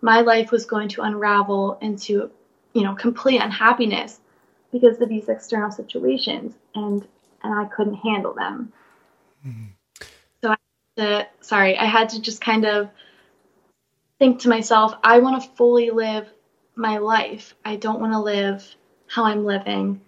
[0.00, 2.30] my life was going to unravel into
[2.72, 4.20] you know complete unhappiness
[4.72, 7.06] because of these external situations and
[7.42, 8.72] and I couldn't handle them.
[9.46, 9.74] Mm-hmm
[10.98, 12.90] to sorry, I had to just kind of
[14.18, 16.28] think to myself, I want to fully live
[16.74, 17.54] my life.
[17.64, 18.68] I don't want to live
[19.06, 20.00] how I'm living.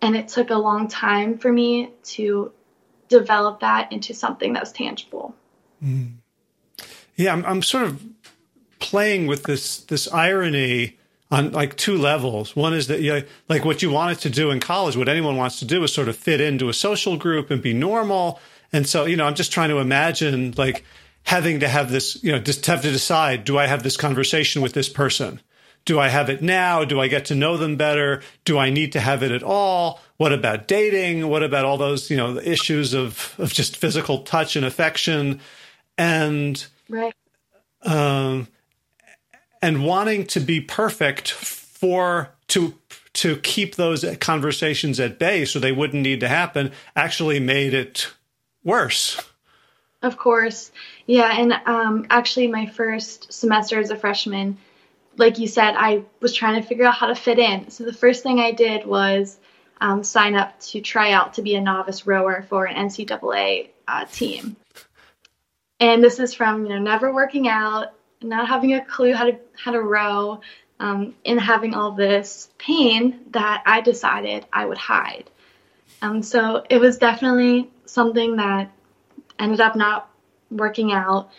[0.00, 2.52] And it took a long time for me to
[3.08, 5.34] develop that into something that was tangible.
[5.84, 6.12] Mm.
[7.16, 8.04] Yeah, I'm, I'm sort of
[8.78, 10.98] playing with this this irony
[11.30, 12.56] on like two levels.
[12.56, 15.36] One is that you know, like what you wanted to do in college, what anyone
[15.36, 18.40] wants to do is sort of fit into a social group and be normal.
[18.72, 20.84] And so, you know, I'm just trying to imagine like
[21.24, 24.62] having to have this, you know, just have to decide, do I have this conversation
[24.62, 25.40] with this person?
[25.84, 26.84] Do I have it now?
[26.84, 28.22] Do I get to know them better?
[28.44, 30.00] Do I need to have it at all?
[30.18, 31.28] What about dating?
[31.28, 35.40] What about all those, you know, the issues of, of just physical touch and affection?
[35.96, 37.14] And, right.
[37.82, 38.48] Um,
[39.62, 42.74] and wanting to be perfect for, to,
[43.14, 48.08] to keep those conversations at bay so they wouldn't need to happen actually made it
[48.64, 49.20] worse.
[50.02, 50.70] Of course.
[51.06, 51.34] Yeah.
[51.36, 54.58] And um, actually, my first semester as a freshman,
[55.16, 57.70] like you said, I was trying to figure out how to fit in.
[57.70, 59.38] So the first thing I did was
[59.80, 64.04] um, sign up to try out to be a novice rower for an NCAA uh,
[64.04, 64.56] team.
[65.80, 69.38] And this is from you know never working out, not having a clue how to
[69.56, 70.40] how to row,
[70.80, 75.30] um, and having all this pain that I decided I would hide.
[76.02, 78.70] Um, so it was definitely something that
[79.38, 80.10] ended up not
[80.50, 81.30] working out.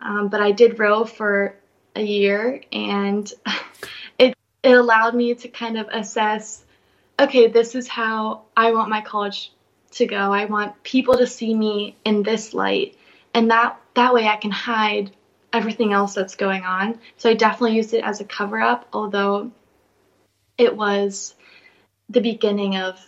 [0.00, 1.56] Um, but I did row for
[1.96, 3.30] a year, and
[4.18, 6.64] it it allowed me to kind of assess.
[7.18, 9.52] Okay, this is how I want my college
[9.92, 10.32] to go.
[10.32, 12.96] I want people to see me in this light,
[13.32, 15.12] and that that way I can hide
[15.54, 16.98] everything else that's going on.
[17.16, 19.52] So I definitely used it as a cover up, although
[20.58, 21.34] it was
[22.10, 23.00] the beginning of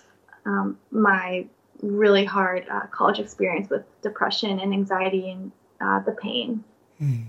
[0.47, 1.47] um, my
[1.83, 6.65] really hard uh, college experience with depression and anxiety and uh, the pain.
[7.03, 7.27] Mm.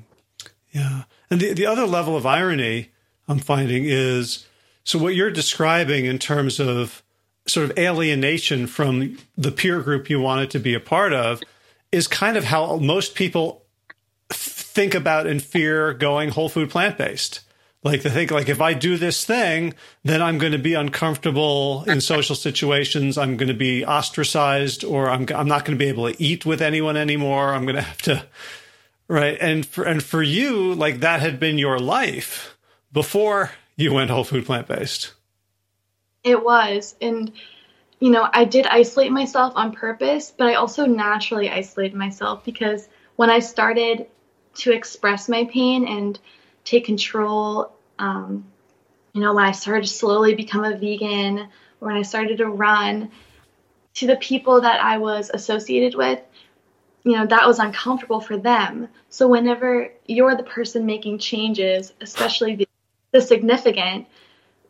[0.71, 1.03] Yeah.
[1.29, 2.91] And the, the other level of irony
[3.27, 4.45] I'm finding is
[4.83, 7.03] so what you're describing in terms of
[7.47, 11.41] sort of alienation from the peer group you wanted to be a part of
[11.91, 13.65] is kind of how most people
[14.77, 17.39] think about and fear going whole food plant based.
[17.81, 21.83] Like to think like if I do this thing, then I'm going to be uncomfortable
[21.87, 23.17] in social situations.
[23.17, 26.45] I'm going to be ostracized, or I'm I'm not going to be able to eat
[26.45, 27.55] with anyone anymore.
[27.55, 28.23] I'm going to have to,
[29.07, 29.35] right?
[29.41, 32.55] And for and for you, like that had been your life
[32.93, 35.13] before you went whole food plant based.
[36.23, 37.31] It was, and
[37.99, 42.87] you know, I did isolate myself on purpose, but I also naturally isolated myself because
[43.15, 44.07] when I started
[44.57, 46.19] to express my pain and
[46.63, 47.71] take control.
[47.99, 48.45] Um,
[49.13, 51.49] you know, when I started to slowly become a vegan,
[51.79, 53.11] when I started to run,
[53.95, 56.21] to the people that I was associated with,
[57.03, 58.89] you know, that was uncomfortable for them.
[59.09, 62.67] So whenever you're the person making changes, especially the,
[63.11, 64.07] the significant,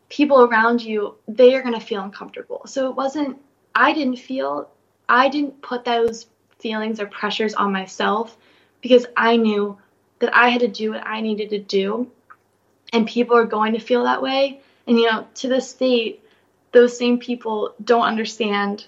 [0.08, 2.62] people around you, they are going to feel uncomfortable.
[2.66, 3.38] So it wasn't,
[3.74, 4.70] I didn't feel,
[5.08, 6.26] I didn't put those
[6.58, 8.36] feelings or pressures on myself
[8.82, 9.78] because I knew
[10.20, 12.10] that I had to do what I needed to do.
[12.92, 14.60] And people are going to feel that way.
[14.86, 16.22] And, you know, to this date,
[16.72, 18.86] those same people don't understand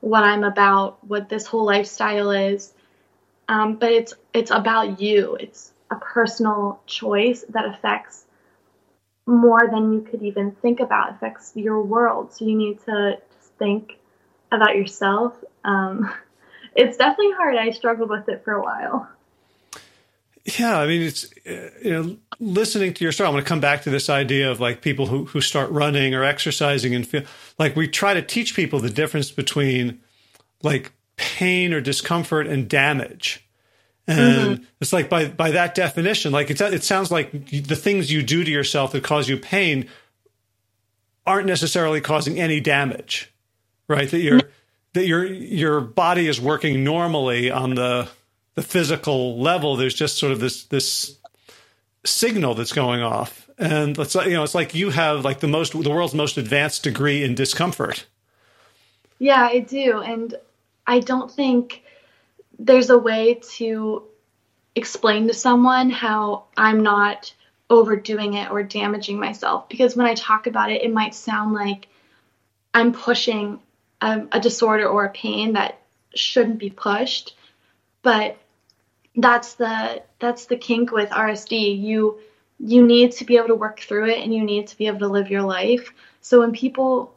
[0.00, 2.72] what I'm about, what this whole lifestyle is.
[3.48, 5.36] um, but it's it's about you.
[5.40, 8.26] It's a personal choice that affects
[9.26, 11.10] more than you could even think about.
[11.10, 12.32] It affects your world.
[12.34, 13.98] So you need to just think
[14.52, 15.34] about yourself.
[15.64, 16.12] Um,
[16.74, 17.56] it's definitely hard.
[17.56, 19.08] I struggled with it for a while.
[20.58, 23.28] Yeah, I mean, it's uh, you know, listening to your story.
[23.28, 26.14] I'm going to come back to this idea of like people who who start running
[26.14, 27.22] or exercising and feel
[27.58, 30.00] like we try to teach people the difference between
[30.62, 33.46] like pain or discomfort and damage.
[34.06, 34.64] And mm-hmm.
[34.80, 38.42] it's like by by that definition, like it's it sounds like the things you do
[38.42, 39.88] to yourself that cause you pain
[41.26, 43.32] aren't necessarily causing any damage,
[43.88, 44.10] right?
[44.10, 44.40] That your
[44.94, 48.08] that your your body is working normally on the
[48.60, 49.76] the physical level.
[49.76, 51.16] There's just sort of this this
[52.04, 55.48] signal that's going off, and it's like you know it's like you have like the
[55.48, 58.04] most the world's most advanced degree in discomfort.
[59.18, 60.34] Yeah, I do, and
[60.86, 61.82] I don't think
[62.58, 64.02] there's a way to
[64.76, 67.32] explain to someone how I'm not
[67.70, 71.88] overdoing it or damaging myself because when I talk about it, it might sound like
[72.74, 73.58] I'm pushing
[74.02, 75.80] a, a disorder or a pain that
[76.14, 77.34] shouldn't be pushed.
[78.02, 78.36] But
[79.16, 81.80] that's the that's the kink with RSD.
[81.80, 82.20] You
[82.58, 84.98] you need to be able to work through it and you need to be able
[85.00, 85.92] to live your life.
[86.20, 87.14] So when people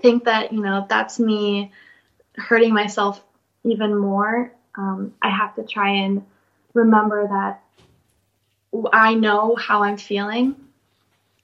[0.00, 1.70] think that, you know, that's me
[2.36, 3.22] hurting myself
[3.64, 6.24] even more, um, I have to try and
[6.72, 7.62] remember that
[8.92, 10.56] I know how I'm feeling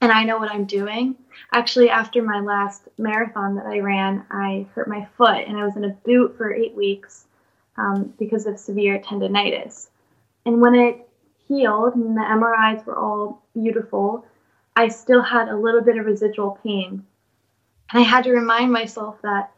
[0.01, 1.15] and I know what I'm doing.
[1.53, 5.77] Actually, after my last marathon that I ran, I hurt my foot and I was
[5.77, 7.27] in a boot for eight weeks
[7.77, 9.89] um, because of severe tendonitis.
[10.47, 11.09] And when it
[11.49, 14.25] healed and the MRIs were all beautiful,
[14.77, 17.05] I still had a little bit of residual pain.
[17.93, 19.53] And I had to remind myself that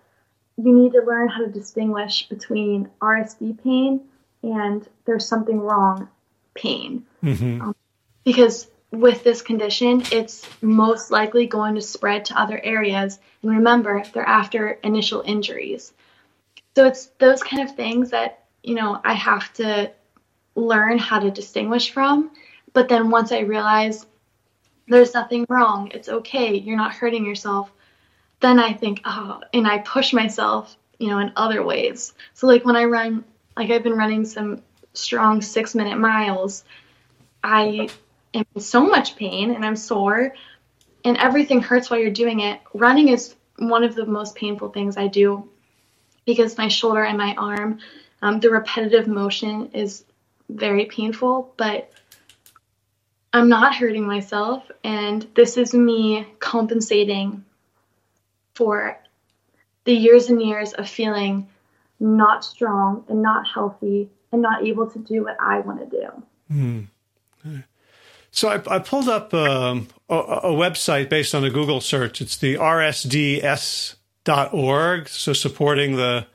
[0.57, 4.01] you need to learn how to distinguish between RSD pain
[4.43, 6.09] and there's something wrong
[6.55, 7.05] pain.
[7.23, 7.61] Mm-hmm.
[7.62, 7.77] Um,
[8.25, 13.19] because with this condition, it's most likely going to spread to other areas.
[13.43, 15.93] And remember, they're after initial injuries.
[16.77, 19.91] So it's those kind of things that, you know, I have to
[20.57, 22.33] learn how to distinguish from.
[22.74, 24.05] But then once I realize
[24.87, 27.72] there's nothing wrong, it's okay, you're not hurting yourself,
[28.41, 32.12] then I think, oh, and I push myself, you know, in other ways.
[32.35, 33.24] So like when I run,
[33.57, 34.62] like I've been running some
[34.93, 36.62] strong six minute miles,
[37.43, 37.89] I
[38.35, 40.35] am in so much pain and I'm sore
[41.07, 42.61] and everything hurts while you're doing it.
[42.74, 45.49] Running is one of the most painful things I do
[46.27, 47.79] because my shoulder and my arm,
[48.20, 50.05] um, the repetitive motion is
[50.51, 51.91] very painful, but
[53.33, 54.70] I'm not hurting myself.
[54.85, 57.45] And this is me compensating
[58.55, 58.99] for
[59.85, 61.49] the years and years of feeling
[62.01, 66.22] not strong and not healthy and not able to do what I want to do.
[66.53, 67.64] Mm.
[68.31, 72.20] So I, I, pulled up um, a, a, website based on a Google search.
[72.20, 72.59] It's the
[74.27, 76.27] rsds.org, so supporting the,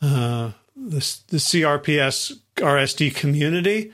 [0.00, 3.92] uh, the the CRPS RSD community.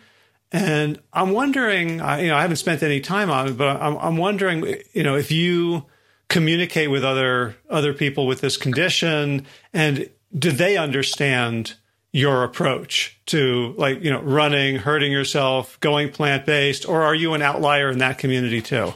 [0.50, 3.98] And I'm wondering, I, you know, I haven't spent any time on it, but I'm,
[3.98, 5.84] I'm wondering, you know, if you
[6.28, 10.08] communicate with other other people with this condition and
[10.38, 11.74] do they understand
[12.12, 17.40] your approach to like you know running hurting yourself going plant-based or are you an
[17.40, 18.92] outlier in that community too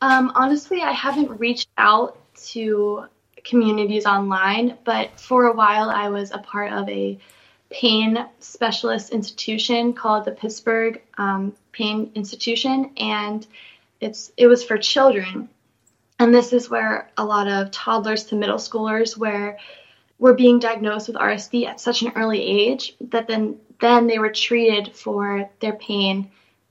[0.00, 2.18] um, honestly i haven't reached out
[2.50, 3.04] to
[3.44, 7.18] communities online but for a while i was a part of a
[7.70, 13.46] pain specialist institution called the pittsburgh um, pain institution and
[14.00, 15.48] it's it was for children
[16.18, 19.58] and this is where a lot of toddlers to middle schoolers where
[20.22, 24.30] were being diagnosed with RSD at such an early age that then then they were
[24.30, 26.30] treated for their pain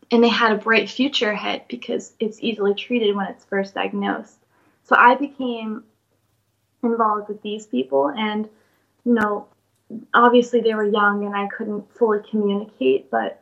[0.10, 4.38] and they had a bright future ahead because it's easily treated when it's first diagnosed.
[4.92, 5.86] So I became
[6.84, 8.50] involved with these people and
[9.06, 9.48] you know
[10.14, 13.42] obviously they were young and I couldn't fully communicate but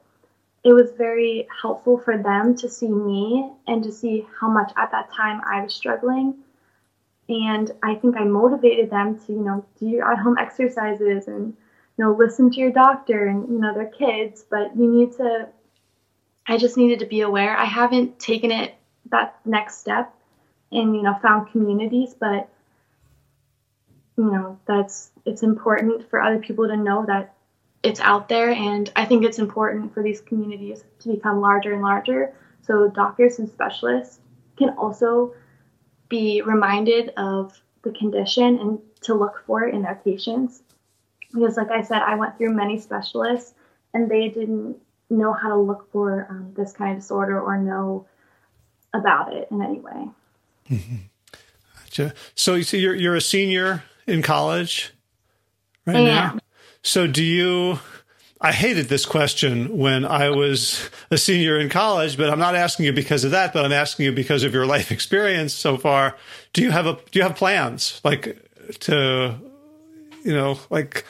[0.63, 4.91] it was very helpful for them to see me and to see how much at
[4.91, 6.35] that time I was struggling.
[7.29, 11.55] And I think I motivated them to, you know, do your at home exercises and,
[11.97, 14.43] you know, listen to your doctor and, you know, their kids.
[14.49, 15.47] But you need to,
[16.45, 17.55] I just needed to be aware.
[17.55, 18.75] I haven't taken it
[19.11, 20.13] that next step
[20.71, 22.49] and, you know, found communities, but,
[24.17, 27.35] you know, that's, it's important for other people to know that
[27.81, 31.81] it's out there and i think it's important for these communities to become larger and
[31.81, 34.19] larger so doctors and specialists
[34.57, 35.33] can also
[36.09, 40.61] be reminded of the condition and to look for it in their patients
[41.33, 43.53] because, like I said, I went through many specialists
[43.93, 44.77] and they didn't
[45.09, 48.07] know how to look for um, this kind of disorder or know
[48.93, 50.07] about it in any way.
[50.69, 50.95] Mm-hmm.
[51.83, 52.13] Gotcha.
[52.35, 54.93] So you see, you're you're a senior in college
[55.85, 56.39] right I now.
[56.83, 57.79] So do you?
[58.41, 62.85] I hated this question when I was a senior in college, but I'm not asking
[62.85, 63.51] you because of that.
[63.51, 66.15] But I'm asking you because of your life experience so far.
[66.53, 68.37] Do you have a do you have plans like
[68.81, 69.35] to
[70.23, 71.05] you know like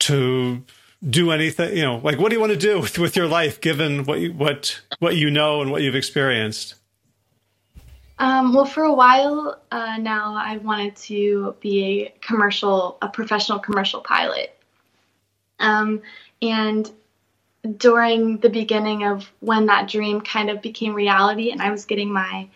[0.00, 0.62] to
[1.08, 3.60] do anything you know like what do you want to do with, with your life
[3.60, 6.74] given what you, what what you know and what you've experienced
[8.22, 13.58] um, well for a while uh, now i wanted to be a commercial a professional
[13.58, 14.56] commercial pilot
[15.58, 16.00] um,
[16.40, 16.90] and
[17.76, 22.12] during the beginning of when that dream kind of became reality and i was getting
[22.12, 22.48] my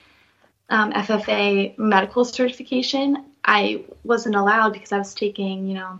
[0.71, 5.99] um, faa medical certification i wasn't allowed because i was taking you know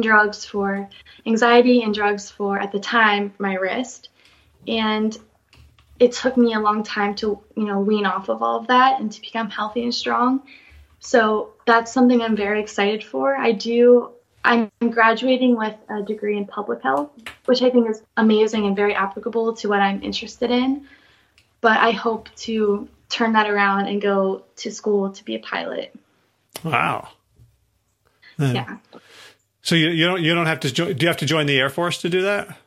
[0.00, 0.88] drugs for
[1.26, 4.08] anxiety and drugs for, at the time, my wrist.
[4.66, 5.16] And
[5.98, 9.00] it took me a long time to, you know, wean off of all of that
[9.00, 10.42] and to become healthy and strong.
[11.00, 13.36] So that's something I'm very excited for.
[13.36, 14.10] I do,
[14.44, 17.10] I'm graduating with a degree in public health,
[17.44, 20.86] which I think is amazing and very applicable to what I'm interested in.
[21.60, 25.94] But I hope to turn that around and go to school to be a pilot.
[26.62, 27.08] Wow.
[28.38, 28.78] Yeah.
[29.62, 31.70] So you, you don't you don't have to do you have to join the Air
[31.70, 32.58] Force to do that?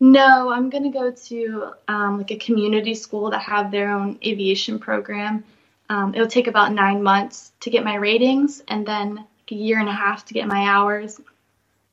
[0.00, 4.18] No, I'm going to go to um, like a community school that have their own
[4.24, 5.44] aviation program.
[5.90, 9.78] Um, it'll take about nine months to get my ratings, and then like a year
[9.78, 11.20] and a half to get my hours,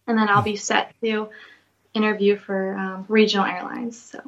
[0.07, 1.29] and then I'll be set to
[1.93, 3.99] interview for um, regional airlines.
[3.99, 4.21] So.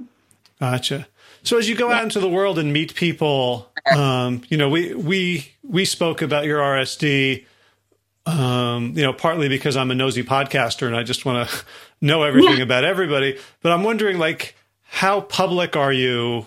[0.59, 1.07] Gotcha.
[1.43, 1.97] So as you go yeah.
[1.97, 6.45] out into the world and meet people, um, you know, we we we spoke about
[6.45, 7.45] your RSD
[8.25, 11.55] um, you know, partly because I'm a nosy podcaster and I just want to
[12.01, 12.63] know everything yeah.
[12.69, 13.37] about everybody.
[13.61, 16.45] But I'm wondering, like, how public are you?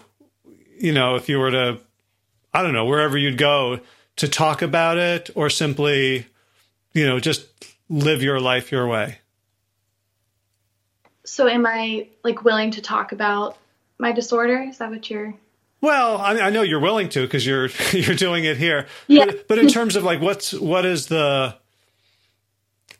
[0.78, 1.78] You know, if you were to,
[2.52, 3.80] I don't know, wherever you'd go
[4.16, 6.26] to talk about it, or simply,
[6.92, 7.46] you know, just
[7.88, 9.18] live your life your way.
[11.24, 13.56] So, am I like willing to talk about
[13.98, 14.60] my disorder?
[14.68, 15.34] Is that what you're?
[15.80, 18.86] Well, I, I know you're willing to because you're you're doing it here.
[19.06, 19.26] Yeah.
[19.26, 21.56] But, but in terms of like, what's what is the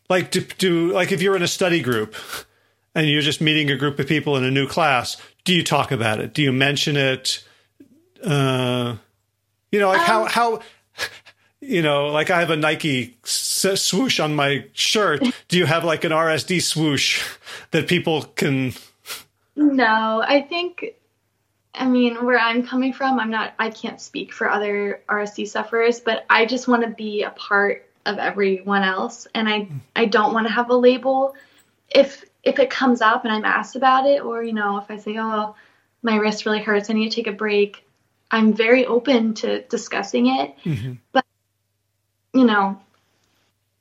[0.09, 2.14] like do, do like if you're in a study group
[2.94, 5.92] and you're just meeting a group of people in a new class, do you talk
[5.92, 6.34] about it?
[6.34, 7.44] Do you mention it?
[8.22, 8.96] Uh,
[9.70, 10.61] you know, like um, how how
[11.62, 15.22] you know, like I have a Nike swoosh on my shirt.
[15.48, 17.24] Do you have like an RSD swoosh
[17.70, 18.74] that people can?
[19.57, 20.84] No, I think.
[21.74, 23.55] I mean, where I'm coming from, I'm not.
[23.59, 27.88] I can't speak for other RSD sufferers, but I just want to be a part
[28.07, 29.26] of everyone else.
[29.34, 31.34] And I I don't want to have a label.
[31.88, 34.96] If if it comes up and I'm asked about it or you know if I
[34.96, 35.55] say oh
[36.03, 36.90] my wrist really hurts.
[36.90, 37.84] I need to take a break
[38.30, 40.55] I'm very open to discussing it.
[40.64, 40.94] Mm-hmm.
[41.12, 41.24] but
[42.32, 42.80] you know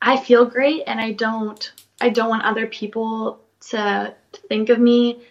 [0.00, 4.14] I feel great and I don't I don't want other people to
[4.48, 5.22] think of me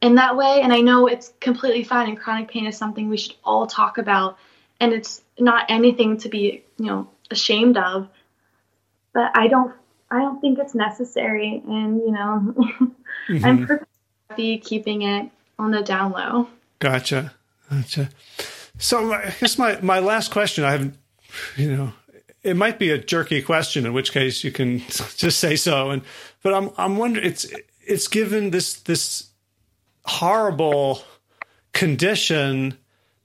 [0.00, 0.60] in that way.
[0.62, 3.98] And I know it's completely fine and chronic pain is something we should all talk
[3.98, 4.38] about.
[4.78, 8.08] And it's not anything to be you know ashamed of
[9.12, 9.72] but I don't
[10.10, 12.54] I don't think it's necessary, and you know,
[13.28, 13.44] mm-hmm.
[13.44, 13.84] I'm pretty
[14.28, 16.48] happy keeping it on the down low.
[16.80, 17.32] Gotcha,
[17.70, 18.10] gotcha.
[18.78, 20.96] So I guess my my last question, I have,
[21.56, 21.92] you know,
[22.42, 24.78] it might be a jerky question, in which case you can
[25.16, 25.90] just say so.
[25.90, 26.02] And
[26.42, 27.46] but I'm I'm wondering, it's
[27.86, 29.30] it's given this this
[30.04, 31.02] horrible
[31.72, 32.76] condition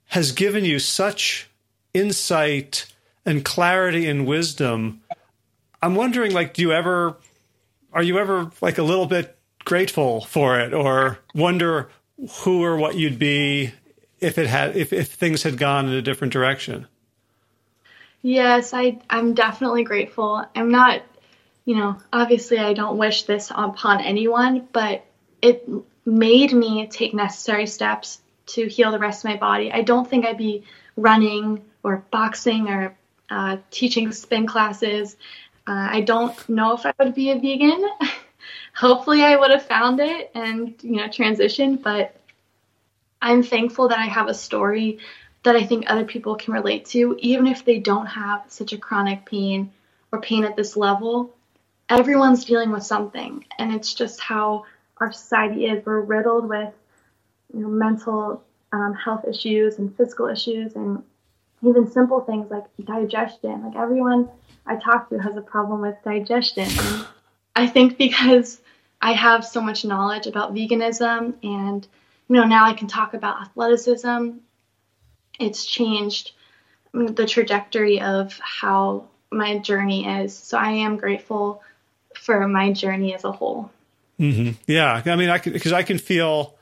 [0.06, 1.50] has given you such
[1.92, 2.86] insight
[3.24, 5.00] and clarity and wisdom
[5.86, 7.16] I'm wondering, like, do you ever,
[7.92, 11.90] are you ever like a little bit grateful for it, or wonder
[12.40, 13.70] who or what you'd be
[14.18, 16.88] if it had, if if things had gone in a different direction?
[18.20, 20.44] Yes, I I'm definitely grateful.
[20.56, 21.02] I'm not,
[21.64, 25.04] you know, obviously I don't wish this upon anyone, but
[25.40, 25.68] it
[26.04, 29.70] made me take necessary steps to heal the rest of my body.
[29.70, 30.64] I don't think I'd be
[30.96, 32.96] running or boxing or
[33.30, 35.16] uh, teaching spin classes
[35.66, 37.88] uh, I don't know if I would be a vegan.
[38.74, 41.82] Hopefully, I would have found it and you know transitioned.
[41.82, 42.14] But
[43.20, 44.98] I'm thankful that I have a story
[45.42, 48.78] that I think other people can relate to, even if they don't have such a
[48.78, 49.72] chronic pain
[50.12, 51.34] or pain at this level.
[51.88, 54.66] Everyone's dealing with something, and it's just how
[54.98, 55.84] our society is.
[55.84, 56.72] We're riddled with
[57.54, 58.42] you know, mental
[58.72, 61.02] um, health issues and physical issues, and
[61.62, 63.64] even simple things like digestion.
[63.64, 64.28] Like everyone
[64.66, 66.68] I talk to has a problem with digestion.
[67.54, 68.60] I think because
[69.00, 71.86] I have so much knowledge about veganism and
[72.28, 74.38] you know now I can talk about athleticism.
[75.38, 76.32] It's changed
[76.92, 80.36] the trajectory of how my journey is.
[80.36, 81.62] So I am grateful
[82.14, 83.70] for my journey as a whole.
[84.18, 84.52] Mm-hmm.
[84.66, 86.54] Yeah, I mean, I can because I can feel,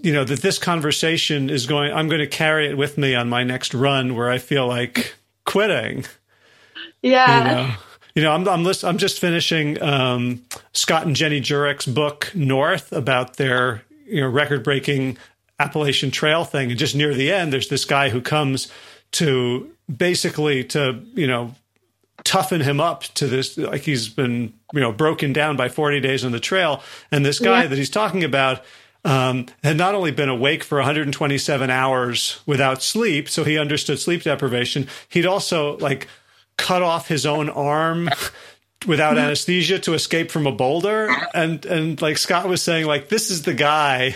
[0.00, 1.92] you know, that this conversation is going.
[1.92, 5.14] I'm going to carry it with me on my next run, where I feel like
[5.44, 6.04] quitting.
[7.02, 7.38] Yeah.
[7.38, 7.74] You know,
[8.14, 12.92] you know I'm I'm, list, I'm just finishing um, Scott and Jenny Jurek's book North
[12.92, 15.18] about their you know record breaking
[15.58, 18.70] Appalachian Trail thing, and just near the end, there's this guy who comes
[19.12, 21.54] to basically to you know
[22.24, 26.24] toughen him up to this like he's been you know broken down by 40 days
[26.24, 27.68] on the trail and this guy yeah.
[27.68, 28.62] that he's talking about
[29.02, 34.22] um, had not only been awake for 127 hours without sleep so he understood sleep
[34.22, 36.08] deprivation he'd also like
[36.60, 38.08] cut off his own arm
[38.86, 43.30] without anesthesia to escape from a boulder and and like scott was saying like this
[43.30, 44.14] is the guy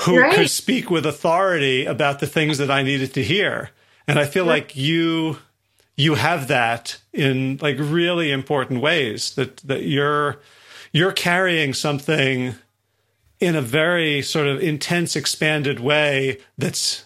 [0.00, 0.34] who right.
[0.34, 3.70] could speak with authority about the things that i needed to hear
[4.06, 4.62] and i feel right.
[4.64, 5.36] like you
[5.96, 10.40] you have that in like really important ways that that you're
[10.92, 12.54] you're carrying something
[13.40, 17.04] in a very sort of intense expanded way that's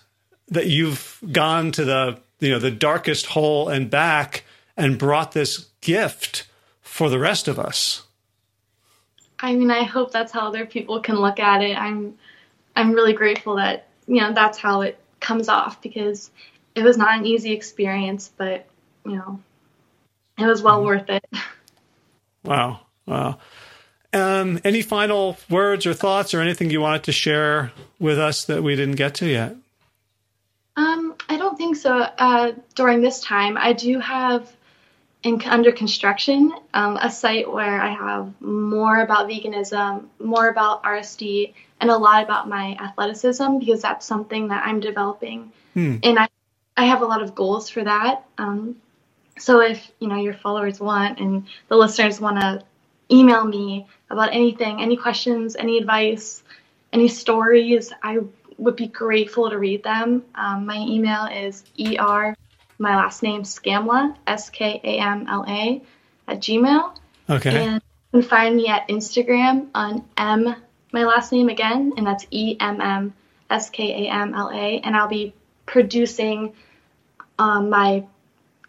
[0.49, 4.45] that you've gone to the you know the darkest hole and back
[4.77, 6.47] and brought this gift
[6.83, 8.03] for the rest of us
[9.41, 12.15] i mean i hope that's how other people can look at it i'm
[12.77, 16.31] i'm really grateful that you know that's how it comes off because
[16.75, 18.67] it was not an easy experience but
[19.05, 19.41] you know,
[20.39, 20.87] it was well mm-hmm.
[20.87, 21.25] worth it.
[22.45, 22.81] Wow.
[23.07, 23.39] Wow.
[24.13, 27.71] Um, any final words or thoughts or anything you wanted to share
[28.01, 29.55] with us that we didn't get to yet?
[31.73, 31.93] I don't think so.
[32.19, 34.51] Uh, during this time, I do have
[35.23, 41.55] in, under construction um, a site where I have more about veganism, more about RSD,
[41.81, 45.53] and a lot about my athleticism because that's something that I'm developing.
[45.75, 45.97] Hmm.
[46.03, 46.29] And I,
[46.77, 48.25] I have a lot of goals for that.
[48.39, 48.77] Um,
[49.39, 52.63] so if you know your followers want and the listeners want to
[53.11, 56.43] email me about anything, any questions, any advice,
[56.93, 58.21] any stories, I
[58.63, 60.25] would be grateful to read them.
[60.35, 62.35] Um, my email is er
[62.79, 65.83] my last name Skamla, S K A M L A
[66.29, 66.97] at Gmail.
[67.29, 67.65] Okay.
[67.65, 70.57] And you can find me at Instagram on M
[70.93, 73.15] my last name again, and that's E M M
[73.51, 75.35] S K A M L A, and I'll be
[75.67, 76.55] producing
[77.39, 78.05] um, my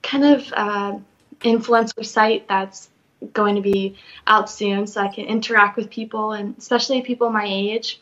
[0.02, 0.98] kind of uh,
[1.42, 2.90] influencer site that's
[3.32, 7.46] going to be out soon so I can interact with people and especially people my
[7.46, 8.02] age.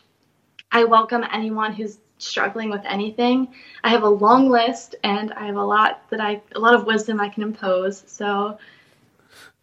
[0.71, 3.53] I welcome anyone who's struggling with anything.
[3.83, 6.85] I have a long list and I have a lot that I a lot of
[6.85, 8.03] wisdom I can impose.
[8.07, 8.57] So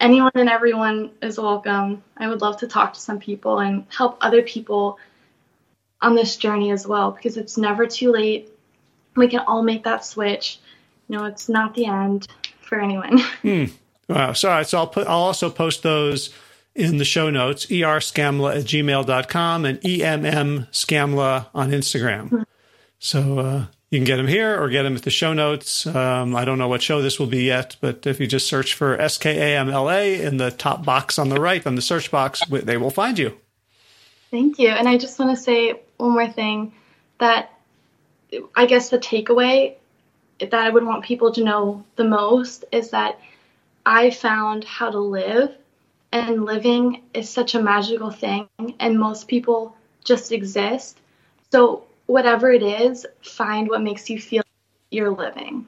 [0.00, 2.02] anyone and everyone is welcome.
[2.16, 4.98] I would love to talk to some people and help other people
[6.00, 8.50] on this journey as well because it's never too late.
[9.16, 10.60] We can all make that switch
[11.08, 12.26] no, it's not the end
[12.60, 13.18] for anyone.
[13.42, 13.64] Hmm.
[14.08, 14.32] Wow.
[14.32, 16.30] So I'll put, I'll also post those
[16.78, 22.44] in the show notes, erskamla at gmail.com and EMM Skamla on Instagram.
[22.98, 25.86] So, uh, you can get them here or get them at the show notes.
[25.86, 28.74] Um, I don't know what show this will be yet, but if you just search
[28.74, 32.90] for SKAMLA in the top box on the right on the search box, they will
[32.90, 33.36] find you.
[34.30, 34.68] Thank you.
[34.68, 36.72] And I just want to say one more thing
[37.18, 37.50] that
[38.54, 39.74] I guess the takeaway
[40.38, 43.18] that I would want people to know the most is that
[43.86, 45.56] I found how to live,
[46.12, 48.48] and living is such a magical thing,
[48.78, 50.98] and most people just exist.
[51.52, 54.42] So, whatever it is, find what makes you feel
[54.90, 55.66] you're living.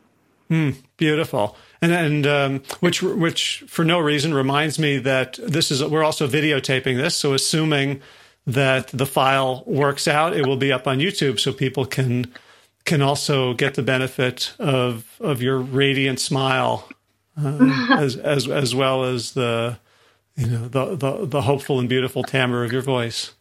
[0.50, 5.84] Mm, beautiful, and and um, which which for no reason reminds me that this is
[5.84, 7.14] we're also videotaping this.
[7.14, 8.00] So, assuming
[8.46, 12.32] that the file works out, it will be up on YouTube, so people can
[12.84, 16.88] can also get the benefit of of your radiant smile,
[17.40, 19.78] uh, as as as well as the
[20.36, 23.34] you know the, the the hopeful and beautiful timbre of your voice.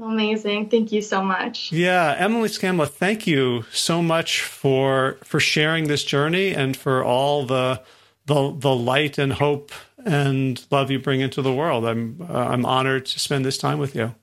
[0.00, 0.70] Amazing.
[0.70, 1.70] Thank you so much.
[1.70, 7.46] Yeah, Emily Skamla, thank you so much for for sharing this journey and for all
[7.46, 7.80] the
[8.26, 9.70] the the light and hope
[10.04, 11.84] and love you bring into the world.
[11.84, 14.14] I'm uh, I'm honored to spend this time with you.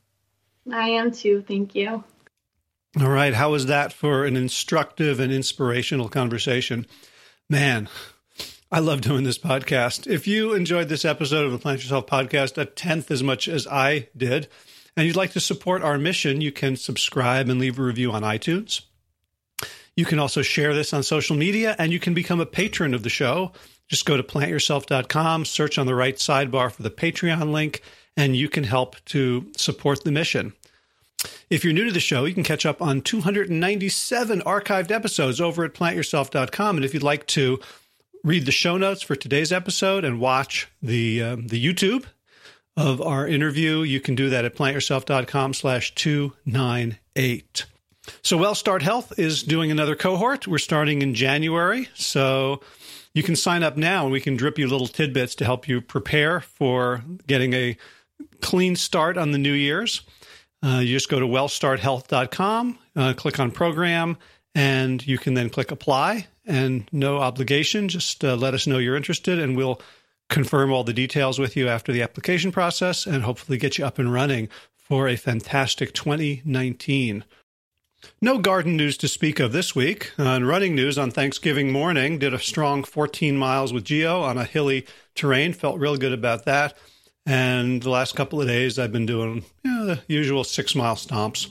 [0.72, 1.44] I am too.
[1.48, 2.04] Thank you.
[3.00, 3.34] All right.
[3.34, 6.86] How was that for an instructive and inspirational conversation?
[7.50, 7.88] Man,
[8.74, 10.08] I love doing this podcast.
[10.08, 13.68] If you enjoyed this episode of the Plant Yourself podcast a tenth as much as
[13.68, 14.48] I did,
[14.96, 18.22] and you'd like to support our mission, you can subscribe and leave a review on
[18.22, 18.84] iTunes.
[19.98, 23.04] You can also share this on social media, and you can become a patron of
[23.04, 23.52] the show
[23.90, 27.82] Just go to plantyourself.com, search on the right sidebar for the Patreon link,
[28.16, 30.54] and you can help to support the mission.
[31.50, 35.66] If you're new to the show, you can catch up on 297 archived episodes over
[35.66, 36.78] at plantyourself.com.
[36.78, 37.60] And if you'd like to
[38.24, 42.06] read the show notes for today's episode and watch the um, the YouTube
[42.78, 47.66] of our interview, you can do that at plantyourself.com slash 298.
[48.22, 50.48] So Well Start Health is doing another cohort.
[50.48, 51.90] We're starting in January.
[51.94, 52.62] So
[53.14, 55.82] you can sign up now and we can drip you little tidbits to help you
[55.82, 57.78] prepare for getting a
[58.42, 60.02] clean start on the New Year's.
[60.64, 64.18] Uh, you just go to wellstarthealth.com, uh, click on program,
[64.54, 67.88] and you can then click apply and no obligation.
[67.88, 69.82] Just uh, let us know you're interested and we'll
[70.30, 73.98] confirm all the details with you after the application process and hopefully get you up
[73.98, 77.24] and running for a fantastic 2019.
[78.22, 80.12] No garden news to speak of this week.
[80.20, 84.44] Uh, running news on Thanksgiving morning, did a strong 14 miles with Geo on a
[84.44, 84.86] hilly
[85.16, 85.54] terrain.
[85.54, 86.76] Felt real good about that.
[87.26, 90.96] And the last couple of days, I've been doing you know, the usual six mile
[90.96, 91.48] stomps.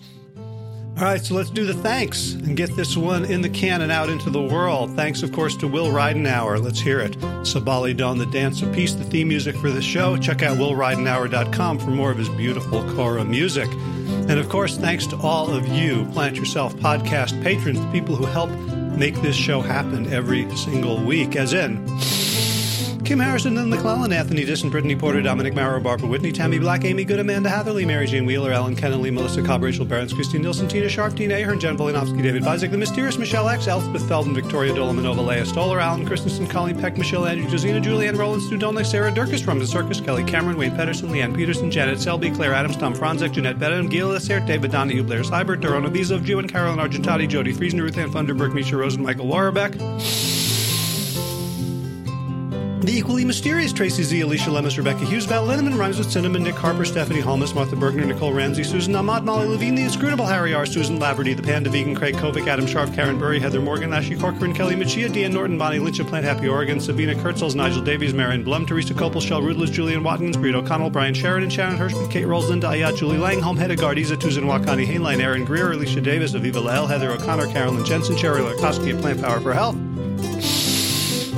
[1.00, 3.90] All right, so let's do the thanks and get this one in the can and
[3.90, 4.94] out into the world.
[4.96, 6.62] Thanks, of course, to Will Ridenour.
[6.62, 7.12] Let's hear it.
[7.40, 10.18] Sabali Dawn, the Dance of Peace, the theme music for the show.
[10.18, 13.70] Check out willridenour.com for more of his beautiful Kora music.
[13.70, 18.26] And of course, thanks to all of you, Plant Yourself podcast patrons, the people who
[18.26, 18.50] help
[18.94, 21.82] make this show happen every single week, as in.
[23.04, 27.04] Kim Harrison, Lynn McClellan, Anthony Disson, Brittany Porter, Dominic Marrow, Barbara Whitney, Tammy Black, Amy
[27.04, 30.88] Good, Amanda Hatherley, Mary Jane Wheeler, Ellen Kennelly, Melissa Cobb, Rachel Barons, Christine Nielsen, Tina
[30.88, 35.26] Sharp, Tina Ahern, Jen Volinovsky, David Vizek, The Mysterious Michelle X, Elspeth Feldman, Victoria Dolomanova,
[35.26, 39.42] Leah Stoller, Alan Christensen, Colleen Peck, Michelle Andrew, Josina, Julianne Rollins, Stu Dolnick, Sarah Durkis,
[39.42, 43.32] from the Circus, Kelly Cameron, Wayne Pedersen, Leanne Peterson, Janet Selby, Claire Adams, Tom Franzek,
[43.32, 47.52] Jeanette Benham, Gil Lassert, David Donahue, Blair Seibert, Dorona Bizov, Jew and Carolyn Argentati, Jody
[47.52, 49.74] Friesen, Ruth Ann Funderburg, Misha Rosen, Michael Warbeck.
[52.80, 56.54] The equally mysterious Tracy Z, Alicia Lemus, Rebecca Hughes, Val Linneman, rhymes with Cinnamon, Nick
[56.54, 60.64] Harper, Stephanie Holmes, Martha Bergner, Nicole Ramsey, Susan Ahmad, Molly Levine, The Inscrutable Harry R,
[60.64, 64.54] Susan Laverty, The Panda Vegan, Craig Kovic, Adam Sharf, Karen Burry, Heather Morgan, Ashley Corcoran,
[64.54, 68.42] Kelly Machia, Deanne Norton, Bonnie Lynch of Plant Happy Oregon, Sabina Kurtzels, Nigel Davies, Marion
[68.42, 72.48] Blum, Teresa Copel, Shell Rudless, Julian Watkins, Breed O'Connell, Brian Sheridan, Sharon Hirschman, Kate Rolls,
[72.48, 76.64] Linda Ayat, Julie Lang, Langholm, Hedda Gardiza, Tuzan Wakani, Hainline, Aaron Greer, Alicia Davis, Aviva
[76.64, 79.76] Lael, Heather O'Connor, Carolyn Jensen, Cherry Larkowski of Plant Power for Health.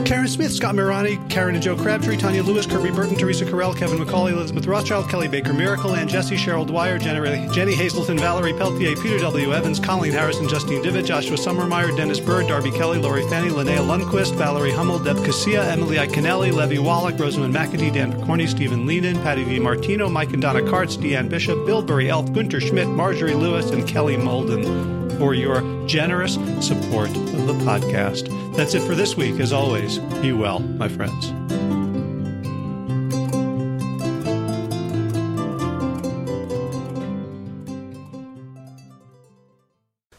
[0.04, 3.98] Karen Smith, Scott Mirani, Karen and Joe Crabtree, Tanya Lewis, Kirby Burton, Teresa Carell, Kevin
[3.98, 8.96] McCauley, Elizabeth Rothschild, Kelly Baker Miracle, Ann Jesse, Cheryl Dwyer, Jenny, Jenny Hazelton, Valerie Peltier,
[8.96, 9.52] Peter W.
[9.52, 14.34] Evans, Colleen Harrison, Justine Divitt, Joshua Sommermeyer, Dennis Bird, Darby Kelly, Lori Fanny, Linnea Lundquist,
[14.34, 19.44] Valerie Hummel, Deb Casilla, Emily Iconelli, Levy Wallach, Rosamund McAtee, Dan Picorni, Stephen Leenan, Patty
[19.44, 19.58] V.
[19.58, 23.86] Martino, Mike and Donna Kartz, Deanne Bishop, Bill Burry Elf, Gunter Schmidt, Marjorie Lewis, and
[23.86, 28.28] Kelly Molden for your generous support of the podcast.
[28.56, 29.40] That's it for this week.
[29.40, 31.32] As always, be well, my friends.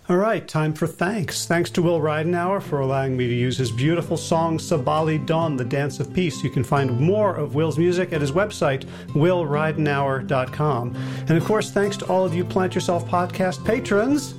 [0.10, 1.46] All right, time for thanks.
[1.46, 5.64] Thanks to Will Ridenour for allowing me to use his beautiful song Sabali Dawn, The
[5.64, 6.44] Dance of Peace.
[6.44, 8.84] You can find more of Will's music at his website,
[9.14, 10.96] willridenour.com.
[10.96, 14.36] And of course, thanks to all of you Plant Yourself podcast patrons.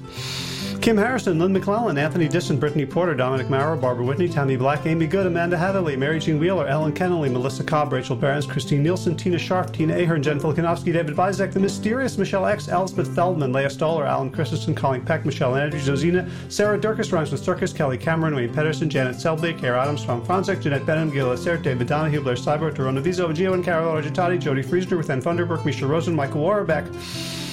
[0.80, 5.06] Kim Harrison, Lynn McClellan, Anthony Disson, Brittany Porter, Dominic Marrow, Barbara Whitney, Tammy Black, Amy
[5.06, 9.38] Good, Amanda Hatherley, Mary Jean Wheeler, Ellen Kennelly, Melissa Cobb, Rachel Barons, Christine Nielsen, Tina
[9.38, 14.06] Sharp, Tina Ahern, Jen Filikanovsky, David Vizek, The Mysterious, Michelle X, Elspeth Feldman, Leah Stoller,
[14.06, 18.52] Alan Christensen, Colleen Peck, Michelle Andrews, Josina, Sarah Durkis, Rhymes with Circus, Kelly Cameron, Wayne
[18.52, 22.74] Pedersen, Janet Selby, Kara Adams, Tom Franzek, Jeanette Benham, Gil Lassert, David Donahue, Blair Seibert,
[22.74, 27.43] Torona Vizo, Gio and Carol Argentati, Jody Friesner, Ruth Ann Funderburg, Misha Rosen, Michael Warbeck.